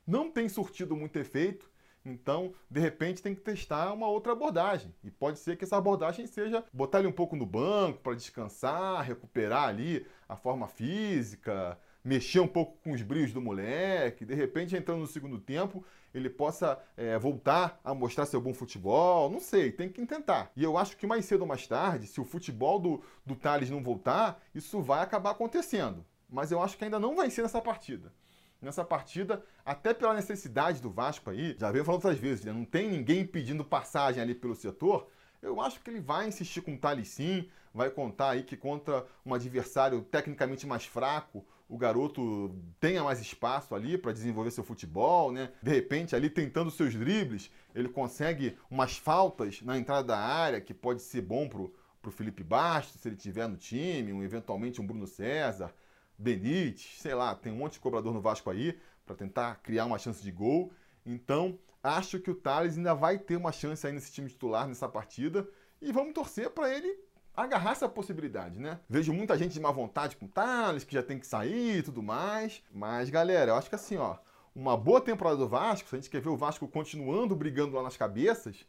Não 0.06 0.30
tem 0.30 0.48
surtido 0.48 0.96
muito 0.96 1.18
efeito. 1.18 1.70
Então, 2.04 2.52
de 2.70 2.80
repente, 2.80 3.22
tem 3.22 3.34
que 3.34 3.40
testar 3.40 3.92
uma 3.92 4.08
outra 4.08 4.32
abordagem. 4.32 4.94
E 5.04 5.10
pode 5.10 5.38
ser 5.38 5.56
que 5.56 5.64
essa 5.64 5.76
abordagem 5.76 6.26
seja 6.26 6.64
botar 6.72 6.98
ele 6.98 7.08
um 7.08 7.12
pouco 7.12 7.36
no 7.36 7.46
banco 7.46 8.00
para 8.00 8.14
descansar, 8.14 9.04
recuperar 9.04 9.68
ali 9.68 10.06
a 10.28 10.36
forma 10.36 10.66
física, 10.66 11.78
mexer 12.04 12.40
um 12.40 12.46
pouco 12.46 12.78
com 12.82 12.92
os 12.92 13.02
brilhos 13.02 13.32
do 13.32 13.40
moleque. 13.40 14.24
De 14.24 14.34
repente, 14.34 14.76
entrando 14.76 15.00
no 15.00 15.06
segundo 15.06 15.38
tempo, 15.38 15.84
ele 16.14 16.30
possa 16.30 16.78
é, 16.96 17.18
voltar 17.18 17.80
a 17.84 17.94
mostrar 17.94 18.26
seu 18.26 18.40
bom 18.40 18.54
futebol. 18.54 19.30
Não 19.30 19.40
sei, 19.40 19.70
tem 19.70 19.88
que 19.88 20.04
tentar. 20.06 20.50
E 20.56 20.64
eu 20.64 20.76
acho 20.78 20.96
que 20.96 21.06
mais 21.06 21.24
cedo 21.24 21.42
ou 21.42 21.46
mais 21.46 21.66
tarde, 21.66 22.06
se 22.06 22.20
o 22.20 22.24
futebol 22.24 22.78
do, 22.78 23.02
do 23.24 23.36
Thales 23.36 23.70
não 23.70 23.82
voltar, 23.82 24.42
isso 24.54 24.80
vai 24.80 25.00
acabar 25.02 25.30
acontecendo. 25.30 26.04
Mas 26.28 26.52
eu 26.52 26.62
acho 26.62 26.76
que 26.76 26.84
ainda 26.84 26.98
não 26.98 27.16
vai 27.16 27.30
ser 27.30 27.42
nessa 27.42 27.60
partida 27.60 28.12
nessa 28.60 28.84
partida, 28.84 29.42
até 29.64 29.94
pela 29.94 30.14
necessidade 30.14 30.82
do 30.82 30.90
Vasco 30.90 31.30
aí, 31.30 31.56
já 31.58 31.70
veio 31.70 31.84
falando 31.84 32.04
outras 32.04 32.18
vezes, 32.18 32.44
né? 32.44 32.52
não 32.52 32.64
tem 32.64 32.88
ninguém 32.88 33.24
pedindo 33.24 33.64
passagem 33.64 34.20
ali 34.20 34.34
pelo 34.34 34.54
setor, 34.54 35.08
eu 35.40 35.60
acho 35.60 35.80
que 35.80 35.90
ele 35.90 36.00
vai 36.00 36.26
insistir 36.26 36.60
com 36.60 36.74
o 36.74 36.78
Thales 36.78 37.08
sim, 37.08 37.48
vai 37.72 37.90
contar 37.90 38.30
aí 38.30 38.42
que 38.42 38.56
contra 38.56 39.06
um 39.24 39.32
adversário 39.32 40.02
tecnicamente 40.02 40.66
mais 40.66 40.84
fraco, 40.84 41.46
o 41.68 41.76
garoto 41.76 42.56
tenha 42.80 43.04
mais 43.04 43.20
espaço 43.20 43.74
ali 43.74 43.98
para 43.98 44.12
desenvolver 44.12 44.50
seu 44.50 44.64
futebol, 44.64 45.30
né? 45.30 45.52
De 45.62 45.70
repente, 45.70 46.16
ali 46.16 46.30
tentando 46.30 46.70
seus 46.70 46.94
dribles, 46.94 47.50
ele 47.74 47.88
consegue 47.88 48.56
umas 48.70 48.96
faltas 48.96 49.60
na 49.60 49.76
entrada 49.76 50.08
da 50.08 50.18
área, 50.18 50.60
que 50.60 50.72
pode 50.72 51.02
ser 51.02 51.20
bom 51.20 51.46
pro, 51.46 51.74
pro 52.00 52.10
Felipe 52.10 52.42
Bastos, 52.42 53.00
se 53.00 53.08
ele 53.08 53.16
tiver 53.16 53.46
no 53.46 53.56
time, 53.56 54.12
um, 54.12 54.22
eventualmente 54.22 54.80
um 54.80 54.86
Bruno 54.86 55.06
César. 55.06 55.74
Benítez, 56.16 56.96
sei 56.98 57.14
lá, 57.14 57.34
tem 57.34 57.52
um 57.52 57.56
monte 57.56 57.74
de 57.74 57.80
cobrador 57.80 58.12
no 58.12 58.20
Vasco 58.20 58.50
aí 58.50 58.76
para 59.04 59.14
tentar 59.14 59.56
criar 59.62 59.84
uma 59.84 59.98
chance 59.98 60.22
de 60.22 60.32
gol. 60.32 60.72
Então, 61.04 61.58
acho 61.82 62.18
que 62.18 62.30
o 62.30 62.34
Thales 62.34 62.76
ainda 62.76 62.94
vai 62.94 63.18
ter 63.18 63.36
uma 63.36 63.52
chance 63.52 63.86
aí 63.86 63.92
nesse 63.92 64.10
time 64.10 64.28
titular 64.28 64.66
nessa 64.66 64.88
partida 64.88 65.48
e 65.80 65.92
vamos 65.92 66.14
torcer 66.14 66.50
para 66.50 66.74
ele 66.74 66.98
agarrar 67.42 67.70
essa 67.70 67.88
possibilidade, 67.88 68.58
né? 68.58 68.80
Vejo 68.88 69.12
muita 69.12 69.38
gente 69.38 69.52
de 69.52 69.60
má 69.60 69.70
vontade 69.70 70.16
com 70.16 70.26
Thales, 70.26 70.82
que 70.82 70.94
já 70.94 71.02
tem 71.02 71.18
que 71.18 71.26
sair 71.26 71.78
e 71.78 71.82
tudo 71.82 72.02
mais. 72.02 72.62
Mas, 72.72 73.10
galera, 73.10 73.52
eu 73.52 73.54
acho 73.54 73.68
que 73.68 73.76
assim, 73.76 73.96
ó, 73.96 74.16
uma 74.54 74.76
boa 74.76 75.00
temporada 75.00 75.36
do 75.36 75.48
Vasco, 75.48 75.88
se 75.88 75.94
a 75.94 75.98
gente 75.98 76.10
quer 76.10 76.20
ver 76.20 76.30
o 76.30 76.36
Vasco 76.36 76.66
continuando 76.66 77.36
brigando 77.36 77.76
lá 77.76 77.82
nas 77.82 77.96
cabeças, 77.96 78.66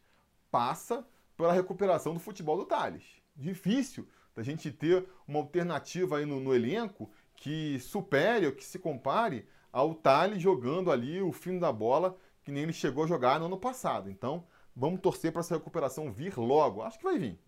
passa 0.52 1.04
pela 1.36 1.52
recuperação 1.52 2.14
do 2.14 2.20
futebol 2.20 2.56
do 2.56 2.64
Thales. 2.64 3.02
Difícil 3.34 4.06
da 4.36 4.42
gente 4.42 4.70
ter 4.70 5.04
uma 5.26 5.40
alternativa 5.40 6.18
aí 6.18 6.24
no, 6.24 6.38
no 6.38 6.54
elenco 6.54 7.10
que 7.34 7.80
supere 7.80 8.46
ou 8.46 8.52
que 8.52 8.64
se 8.64 8.78
compare 8.78 9.48
ao 9.72 9.94
Thales 9.94 10.40
jogando 10.40 10.92
ali 10.92 11.20
o 11.20 11.32
fim 11.32 11.58
da 11.58 11.72
bola 11.72 12.16
que 12.44 12.52
nem 12.52 12.62
ele 12.62 12.72
chegou 12.72 13.04
a 13.04 13.06
jogar 13.06 13.40
no 13.40 13.46
ano 13.46 13.58
passado. 13.58 14.08
Então, 14.08 14.44
vamos 14.80 15.00
torcer 15.00 15.30
para 15.30 15.40
essa 15.40 15.54
recuperação 15.54 16.10
vir 16.10 16.38
logo. 16.38 16.80
Acho 16.80 16.98
que 16.98 17.04
vai 17.04 17.18
vir. 17.18 17.38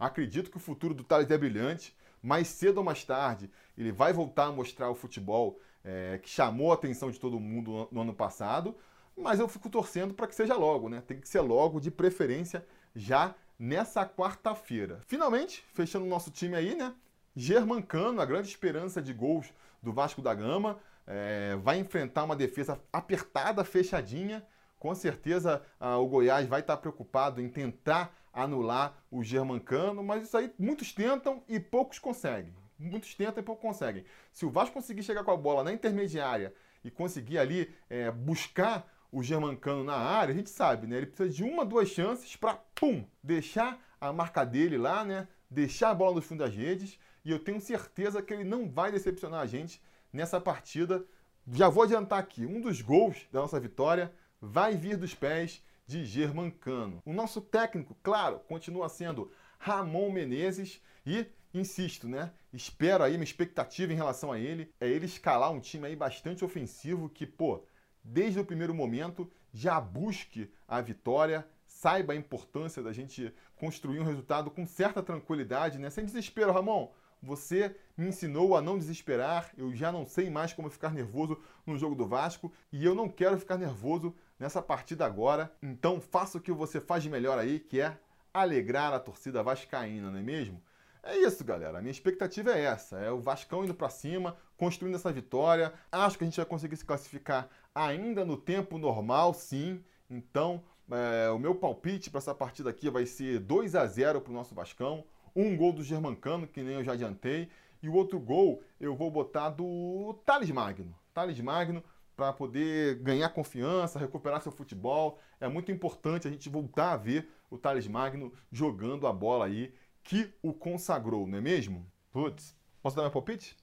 acredito 0.00 0.50
que 0.50 0.56
o 0.56 0.60
futuro 0.60 0.92
do 0.92 1.04
Thales 1.04 1.30
é 1.30 1.38
brilhante. 1.38 1.96
Mais 2.20 2.48
cedo 2.48 2.78
ou 2.78 2.84
mais 2.84 3.04
tarde, 3.04 3.50
ele 3.78 3.92
vai 3.92 4.12
voltar 4.12 4.46
a 4.46 4.52
mostrar 4.52 4.90
o 4.90 4.94
futebol 4.94 5.60
é, 5.84 6.18
que 6.22 6.28
chamou 6.28 6.72
a 6.72 6.74
atenção 6.74 7.10
de 7.10 7.20
todo 7.20 7.38
mundo 7.38 7.88
no 7.90 8.00
ano 8.00 8.12
passado. 8.12 8.76
Mas 9.16 9.38
eu 9.38 9.46
fico 9.46 9.70
torcendo 9.70 10.12
para 10.12 10.26
que 10.26 10.34
seja 10.34 10.56
logo, 10.56 10.88
né? 10.88 11.02
Tem 11.06 11.20
que 11.20 11.28
ser 11.28 11.40
logo, 11.40 11.80
de 11.80 11.90
preferência, 11.90 12.66
já 12.94 13.34
nessa 13.58 14.04
quarta-feira. 14.04 15.00
Finalmente, 15.06 15.64
fechando 15.72 16.04
o 16.04 16.08
nosso 16.08 16.30
time 16.30 16.56
aí, 16.56 16.74
né? 16.74 16.94
Germancano, 17.34 18.20
a 18.20 18.24
grande 18.24 18.48
esperança 18.48 19.00
de 19.00 19.12
gols 19.12 19.52
do 19.80 19.92
Vasco 19.92 20.22
da 20.22 20.34
Gama, 20.34 20.78
é, 21.06 21.56
vai 21.62 21.78
enfrentar 21.78 22.24
uma 22.24 22.36
defesa 22.36 22.80
apertada, 22.92 23.64
fechadinha. 23.64 24.44
Com 24.82 24.96
certeza 24.96 25.62
ah, 25.78 25.96
o 25.98 26.08
Goiás 26.08 26.48
vai 26.48 26.58
estar 26.58 26.76
preocupado 26.76 27.40
em 27.40 27.48
tentar 27.48 28.12
anular 28.32 29.00
o 29.12 29.22
Germancano, 29.22 30.02
mas 30.02 30.24
isso 30.24 30.36
aí 30.36 30.52
muitos 30.58 30.92
tentam 30.92 31.40
e 31.48 31.60
poucos 31.60 32.00
conseguem. 32.00 32.52
Muitos 32.76 33.14
tentam 33.14 33.40
e 33.40 33.46
poucos 33.46 33.62
conseguem. 33.62 34.04
Se 34.32 34.44
o 34.44 34.50
Vasco 34.50 34.74
conseguir 34.74 35.04
chegar 35.04 35.22
com 35.22 35.30
a 35.30 35.36
bola 35.36 35.62
na 35.62 35.72
intermediária 35.72 36.52
e 36.82 36.90
conseguir 36.90 37.38
ali 37.38 37.72
é, 37.88 38.10
buscar 38.10 38.92
o 39.12 39.22
Germancano 39.22 39.84
na 39.84 39.94
área, 39.94 40.34
a 40.34 40.36
gente 40.36 40.50
sabe, 40.50 40.88
né? 40.88 40.96
Ele 40.96 41.06
precisa 41.06 41.30
de 41.30 41.44
uma, 41.44 41.64
duas 41.64 41.88
chances 41.88 42.34
para, 42.34 42.54
pum, 42.74 43.04
deixar 43.22 43.80
a 44.00 44.12
marca 44.12 44.44
dele 44.44 44.76
lá, 44.76 45.04
né? 45.04 45.28
Deixar 45.48 45.90
a 45.90 45.94
bola 45.94 46.16
no 46.16 46.22
fundo 46.22 46.40
das 46.40 46.56
redes 46.56 46.98
e 47.24 47.30
eu 47.30 47.38
tenho 47.38 47.60
certeza 47.60 48.20
que 48.20 48.34
ele 48.34 48.42
não 48.42 48.68
vai 48.68 48.90
decepcionar 48.90 49.42
a 49.42 49.46
gente 49.46 49.80
nessa 50.12 50.40
partida. 50.40 51.04
Já 51.52 51.68
vou 51.68 51.84
adiantar 51.84 52.18
aqui, 52.18 52.44
um 52.44 52.60
dos 52.60 52.80
gols 52.80 53.28
da 53.30 53.42
nossa 53.42 53.60
vitória 53.60 54.12
vai 54.42 54.76
vir 54.76 54.96
dos 54.96 55.14
pés 55.14 55.62
de 55.86 56.04
Germancano. 56.04 57.00
O 57.06 57.12
nosso 57.12 57.40
técnico, 57.40 57.96
claro, 58.02 58.40
continua 58.40 58.88
sendo 58.88 59.30
Ramon 59.56 60.10
Menezes 60.10 60.82
e 61.06 61.26
insisto, 61.54 62.08
né? 62.08 62.32
Espero 62.52 63.04
aí, 63.04 63.12
minha 63.12 63.22
expectativa 63.22 63.92
em 63.92 63.96
relação 63.96 64.32
a 64.32 64.40
ele 64.40 64.72
é 64.80 64.88
ele 64.88 65.06
escalar 65.06 65.52
um 65.52 65.60
time 65.60 65.86
aí 65.86 65.94
bastante 65.94 66.44
ofensivo 66.44 67.08
que, 67.08 67.24
pô, 67.24 67.64
desde 68.02 68.40
o 68.40 68.44
primeiro 68.44 68.74
momento 68.74 69.30
já 69.52 69.80
busque 69.80 70.50
a 70.66 70.80
vitória, 70.80 71.46
saiba 71.64 72.12
a 72.12 72.16
importância 72.16 72.82
da 72.82 72.92
gente 72.92 73.32
construir 73.54 74.00
um 74.00 74.04
resultado 74.04 74.50
com 74.50 74.66
certa 74.66 75.02
tranquilidade, 75.02 75.78
né? 75.78 75.88
Sem 75.88 76.04
desespero, 76.04 76.52
Ramon. 76.52 76.90
Você 77.22 77.76
me 77.96 78.08
ensinou 78.08 78.56
a 78.56 78.60
não 78.60 78.76
desesperar. 78.76 79.52
Eu 79.56 79.72
já 79.72 79.92
não 79.92 80.04
sei 80.04 80.28
mais 80.28 80.52
como 80.52 80.68
ficar 80.68 80.92
nervoso 80.92 81.38
no 81.64 81.78
jogo 81.78 81.94
do 81.94 82.04
Vasco 82.04 82.52
e 82.72 82.84
eu 82.84 82.96
não 82.96 83.08
quero 83.08 83.38
ficar 83.38 83.56
nervoso 83.56 84.12
nessa 84.42 84.60
partida 84.60 85.06
agora. 85.06 85.52
Então 85.62 86.00
faça 86.00 86.36
o 86.36 86.40
que 86.40 86.50
você 86.50 86.80
faz 86.80 87.02
de 87.02 87.08
melhor 87.08 87.38
aí, 87.38 87.60
que 87.60 87.80
é 87.80 87.96
alegrar 88.34 88.92
a 88.92 88.98
torcida 88.98 89.42
vascaína, 89.42 90.10
não 90.10 90.18
é 90.18 90.22
mesmo? 90.22 90.60
É 91.02 91.16
isso, 91.16 91.44
galera. 91.44 91.78
A 91.78 91.80
minha 91.80 91.92
expectativa 91.92 92.50
é 92.50 92.64
essa: 92.64 92.98
é 92.98 93.10
o 93.10 93.20
Vascão 93.20 93.64
indo 93.64 93.74
para 93.74 93.88
cima, 93.88 94.36
construindo 94.56 94.96
essa 94.96 95.12
vitória. 95.12 95.72
Acho 95.90 96.18
que 96.18 96.24
a 96.24 96.26
gente 96.26 96.36
vai 96.36 96.46
conseguir 96.46 96.76
se 96.76 96.84
classificar 96.84 97.48
ainda 97.74 98.24
no 98.24 98.36
tempo 98.36 98.78
normal, 98.78 99.32
sim. 99.32 99.82
Então, 100.10 100.62
é, 100.90 101.30
o 101.30 101.38
meu 101.38 101.54
palpite 101.54 102.10
para 102.10 102.18
essa 102.18 102.34
partida 102.34 102.68
aqui 102.68 102.90
vai 102.90 103.06
ser 103.06 103.38
2 103.38 103.74
a 103.76 103.86
0 103.86 104.20
para 104.20 104.30
o 104.30 104.34
nosso 104.34 104.54
Vascão. 104.54 105.04
Um 105.34 105.56
gol 105.56 105.72
do 105.72 105.82
Germancano, 105.82 106.46
que 106.46 106.62
nem 106.62 106.74
eu 106.74 106.84
já 106.84 106.92
adiantei. 106.92 107.48
E 107.82 107.88
o 107.88 107.94
outro 107.94 108.20
gol 108.20 108.62
eu 108.80 108.94
vou 108.94 109.10
botar 109.10 109.50
do 109.50 110.14
Thales 110.24 110.50
Magno. 110.50 110.94
Thales 111.14 111.40
Magno 111.40 111.82
para 112.16 112.32
poder 112.32 112.96
ganhar 112.96 113.28
confiança, 113.30 113.98
recuperar 113.98 114.40
seu 114.42 114.52
futebol. 114.52 115.18
É 115.40 115.48
muito 115.48 115.72
importante 115.72 116.28
a 116.28 116.30
gente 116.30 116.48
voltar 116.48 116.92
a 116.92 116.96
ver 116.96 117.28
o 117.50 117.58
Thales 117.58 117.86
Magno 117.86 118.32
jogando 118.50 119.06
a 119.06 119.12
bola 119.12 119.46
aí 119.46 119.74
que 120.02 120.32
o 120.42 120.52
consagrou, 120.52 121.26
não 121.26 121.38
é 121.38 121.40
mesmo? 121.40 121.90
Putz, 122.10 122.56
posso 122.82 122.96
dar 122.96 123.02
meu 123.02 123.10
palpite? 123.10 123.56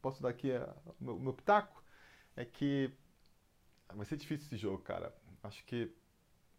Posso 0.00 0.22
dar 0.22 0.30
aqui 0.30 0.50
é, 0.50 0.68
o 1.00 1.04
meu, 1.04 1.18
meu 1.18 1.32
pitaco? 1.32 1.82
É 2.36 2.44
que 2.44 2.90
vai 3.94 4.04
ser 4.06 4.16
difícil 4.16 4.46
esse 4.46 4.56
jogo, 4.56 4.78
cara. 4.78 5.14
Acho 5.42 5.64
que 5.64 5.92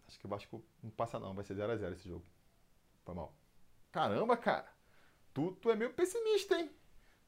acho 0.07 0.19
que 0.19 0.25
o 0.25 0.29
Vasco 0.29 0.63
não 0.83 0.91
passa 0.91 1.19
não, 1.19 1.33
vai 1.33 1.43
ser 1.43 1.55
0 1.55 1.71
a 1.71 1.75
0 1.75 1.93
esse 1.95 2.07
jogo. 2.07 2.25
Foi 3.03 3.15
mal. 3.15 3.35
Caramba, 3.91 4.37
cara, 4.37 4.67
tu, 5.33 5.53
tu 5.53 5.69
é 5.69 5.75
meio 5.75 5.93
pessimista, 5.93 6.59
hein? 6.59 6.69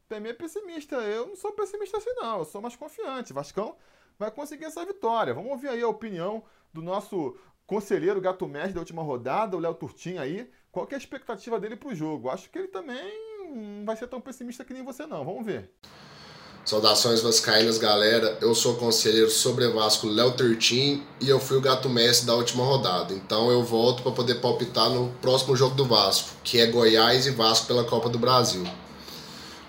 Tu 0.07 0.15
é 0.15 0.19
meio 0.19 0.37
pessimista. 0.37 0.95
Eu 0.97 1.27
não 1.27 1.35
sou 1.35 1.51
pessimista 1.53 1.97
assim, 1.97 2.13
não. 2.15 2.39
Eu 2.39 2.45
sou 2.45 2.61
mais 2.61 2.75
confiante. 2.75 3.33
Vascão 3.33 3.77
vai 4.19 4.31
conseguir 4.31 4.65
essa 4.65 4.85
vitória. 4.85 5.33
Vamos 5.33 5.51
ouvir 5.51 5.69
aí 5.69 5.81
a 5.81 5.87
opinião 5.87 6.43
do 6.73 6.81
nosso 6.81 7.35
conselheiro 7.65 8.21
Gato 8.21 8.47
Mestre 8.47 8.73
da 8.73 8.79
última 8.79 9.03
rodada, 9.03 9.55
o 9.55 9.59
Léo 9.59 9.73
Turtin 9.73 10.17
aí. 10.17 10.49
Qual 10.71 10.87
é 10.91 10.95
a 10.95 10.97
expectativa 10.97 11.59
dele 11.59 11.75
pro 11.75 11.95
jogo? 11.95 12.29
Acho 12.29 12.49
que 12.49 12.57
ele 12.57 12.67
também 12.67 13.03
não 13.39 13.85
vai 13.85 13.95
ser 13.95 14.07
tão 14.07 14.21
pessimista 14.21 14.63
que 14.63 14.73
nem 14.73 14.83
você, 14.83 15.05
não. 15.05 15.25
Vamos 15.25 15.45
ver. 15.45 15.71
Saudações 16.67 17.21
vascaínas, 17.21 17.77
galera. 17.77 18.37
Eu 18.41 18.53
sou 18.53 18.75
conselheiro 18.75 19.29
sobre 19.29 19.67
Vasco 19.69 20.05
Léo 20.05 20.33
Tertim 20.33 21.01
e 21.21 21.29
eu 21.29 21.39
fui 21.39 21.57
o 21.57 21.61
gato 21.61 21.87
mestre 21.87 22.27
da 22.27 22.35
última 22.35 22.63
rodada. 22.63 23.13
Então 23.13 23.49
eu 23.49 23.63
volto 23.63 24.03
para 24.03 24.11
poder 24.11 24.35
palpitar 24.41 24.89
no 24.89 25.09
próximo 25.21 25.55
jogo 25.55 25.75
do 25.75 25.85
Vasco, 25.85 26.31
que 26.43 26.59
é 26.59 26.65
Goiás 26.65 27.25
e 27.25 27.31
Vasco 27.31 27.67
pela 27.67 27.85
Copa 27.85 28.09
do 28.09 28.19
Brasil. 28.19 28.65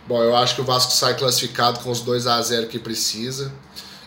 Bom, 0.09 0.21
eu 0.23 0.35
acho 0.35 0.57
que 0.57 0.61
o 0.61 0.65
Vasco 0.65 0.91
sai 0.91 1.17
classificado 1.17 1.79
com 1.81 1.91
os 1.91 2.01
2 2.01 2.27
a 2.27 2.43
0 2.43 2.67
que 2.67 2.81
precisa. 2.81 3.53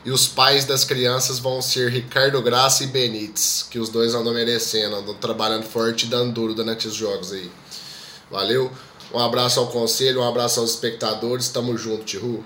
E 0.03 0.09
os 0.09 0.27
pais 0.27 0.65
das 0.65 0.83
crianças 0.83 1.37
vão 1.37 1.61
ser 1.61 1.91
Ricardo 1.91 2.41
Graça 2.41 2.83
e 2.83 2.87
Benítez, 2.87 3.67
que 3.69 3.77
os 3.77 3.87
dois 3.87 4.15
andam 4.15 4.33
merecendo, 4.33 4.95
andam 4.95 5.13
trabalhando 5.13 5.63
forte 5.63 6.07
e 6.07 6.09
dando 6.09 6.33
duro 6.33 6.55
durante 6.55 6.87
os 6.87 6.95
jogos 6.95 7.31
aí. 7.31 7.51
Valeu? 8.31 8.71
Um 9.13 9.19
abraço 9.19 9.59
ao 9.59 9.69
conselho, 9.69 10.21
um 10.21 10.27
abraço 10.27 10.59
aos 10.59 10.71
espectadores, 10.71 11.49
tamo 11.49 11.77
junto, 11.77 12.03
Tihu. 12.03 12.43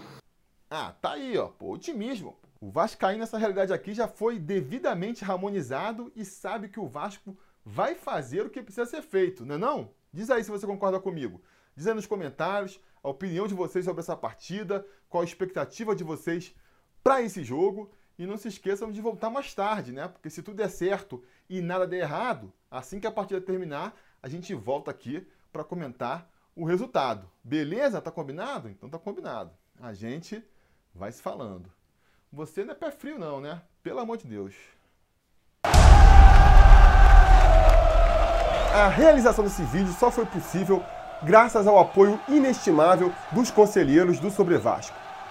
Ah, 0.69 0.93
tá 1.01 1.13
aí, 1.13 1.37
ó, 1.37 1.47
pô, 1.47 1.71
otimismo. 1.71 2.35
O 2.59 2.69
Vascaíno 2.69 3.19
nessa 3.19 3.37
realidade 3.37 3.71
aqui 3.71 3.93
já 3.93 4.07
foi 4.07 4.37
devidamente 4.37 5.23
harmonizado 5.23 6.11
e 6.13 6.25
sabe 6.25 6.67
que 6.67 6.79
o 6.79 6.89
Vasco 6.89 7.37
vai 7.63 7.95
fazer 7.95 8.45
o 8.45 8.49
que 8.49 8.61
precisa 8.61 8.85
ser 8.85 9.01
feito, 9.01 9.45
não 9.45 9.55
é 9.55 9.57
não? 9.57 9.91
Diz 10.11 10.29
aí 10.29 10.43
se 10.43 10.51
você 10.51 10.67
concorda 10.67 10.99
comigo. 10.99 11.41
Diz 11.73 11.87
aí 11.87 11.93
nos 11.93 12.05
comentários 12.05 12.81
a 13.01 13.07
opinião 13.07 13.47
de 13.47 13.53
vocês 13.53 13.85
sobre 13.85 14.01
essa 14.01 14.15
partida, 14.17 14.85
qual 15.07 15.21
a 15.21 15.25
expectativa 15.25 15.95
de 15.95 16.03
vocês 16.03 16.53
para 17.05 17.21
esse 17.21 17.43
jogo. 17.43 17.91
E 18.17 18.25
não 18.25 18.37
se 18.37 18.47
esqueçam 18.47 18.91
de 18.91 19.01
voltar 19.01 19.29
mais 19.29 19.53
tarde, 19.53 19.91
né? 19.91 20.07
Porque 20.07 20.29
se 20.29 20.41
tudo 20.41 20.55
der 20.55 20.69
certo 20.69 21.21
e 21.49 21.61
nada 21.61 21.85
der 21.85 21.99
errado, 21.99 22.51
assim 22.71 22.97
que 22.97 23.05
a 23.05 23.11
partida 23.11 23.41
terminar, 23.41 23.93
a 24.23 24.29
gente 24.29 24.53
volta 24.55 24.89
aqui 24.89 25.27
para 25.51 25.65
comentar 25.65 26.29
o 26.55 26.63
resultado. 26.63 27.29
Beleza? 27.43 28.01
Tá 28.01 28.09
combinado? 28.09 28.69
Então 28.69 28.89
tá 28.89 28.97
combinado. 28.97 29.51
A 29.81 29.93
gente 29.93 30.41
vai 30.93 31.11
se 31.11 31.21
falando. 31.21 31.69
Você 32.31 32.63
não 32.63 32.71
é 32.71 32.75
pé 32.75 32.89
frio 32.89 33.19
não, 33.19 33.41
né? 33.41 33.61
Pelo 33.83 33.99
amor 33.99 34.15
de 34.15 34.27
Deus. 34.27 34.55
A 38.73 38.87
realização 38.87 39.43
desse 39.43 39.63
vídeo 39.63 39.91
só 39.91 40.09
foi 40.09 40.25
possível 40.25 40.81
graças 41.21 41.67
ao 41.67 41.77
apoio 41.77 42.17
inestimável 42.29 43.13
dos 43.33 43.51
conselheiros 43.51 44.21
do 44.21 44.31
Sobre 44.31 44.57
Vasco. 44.57 45.04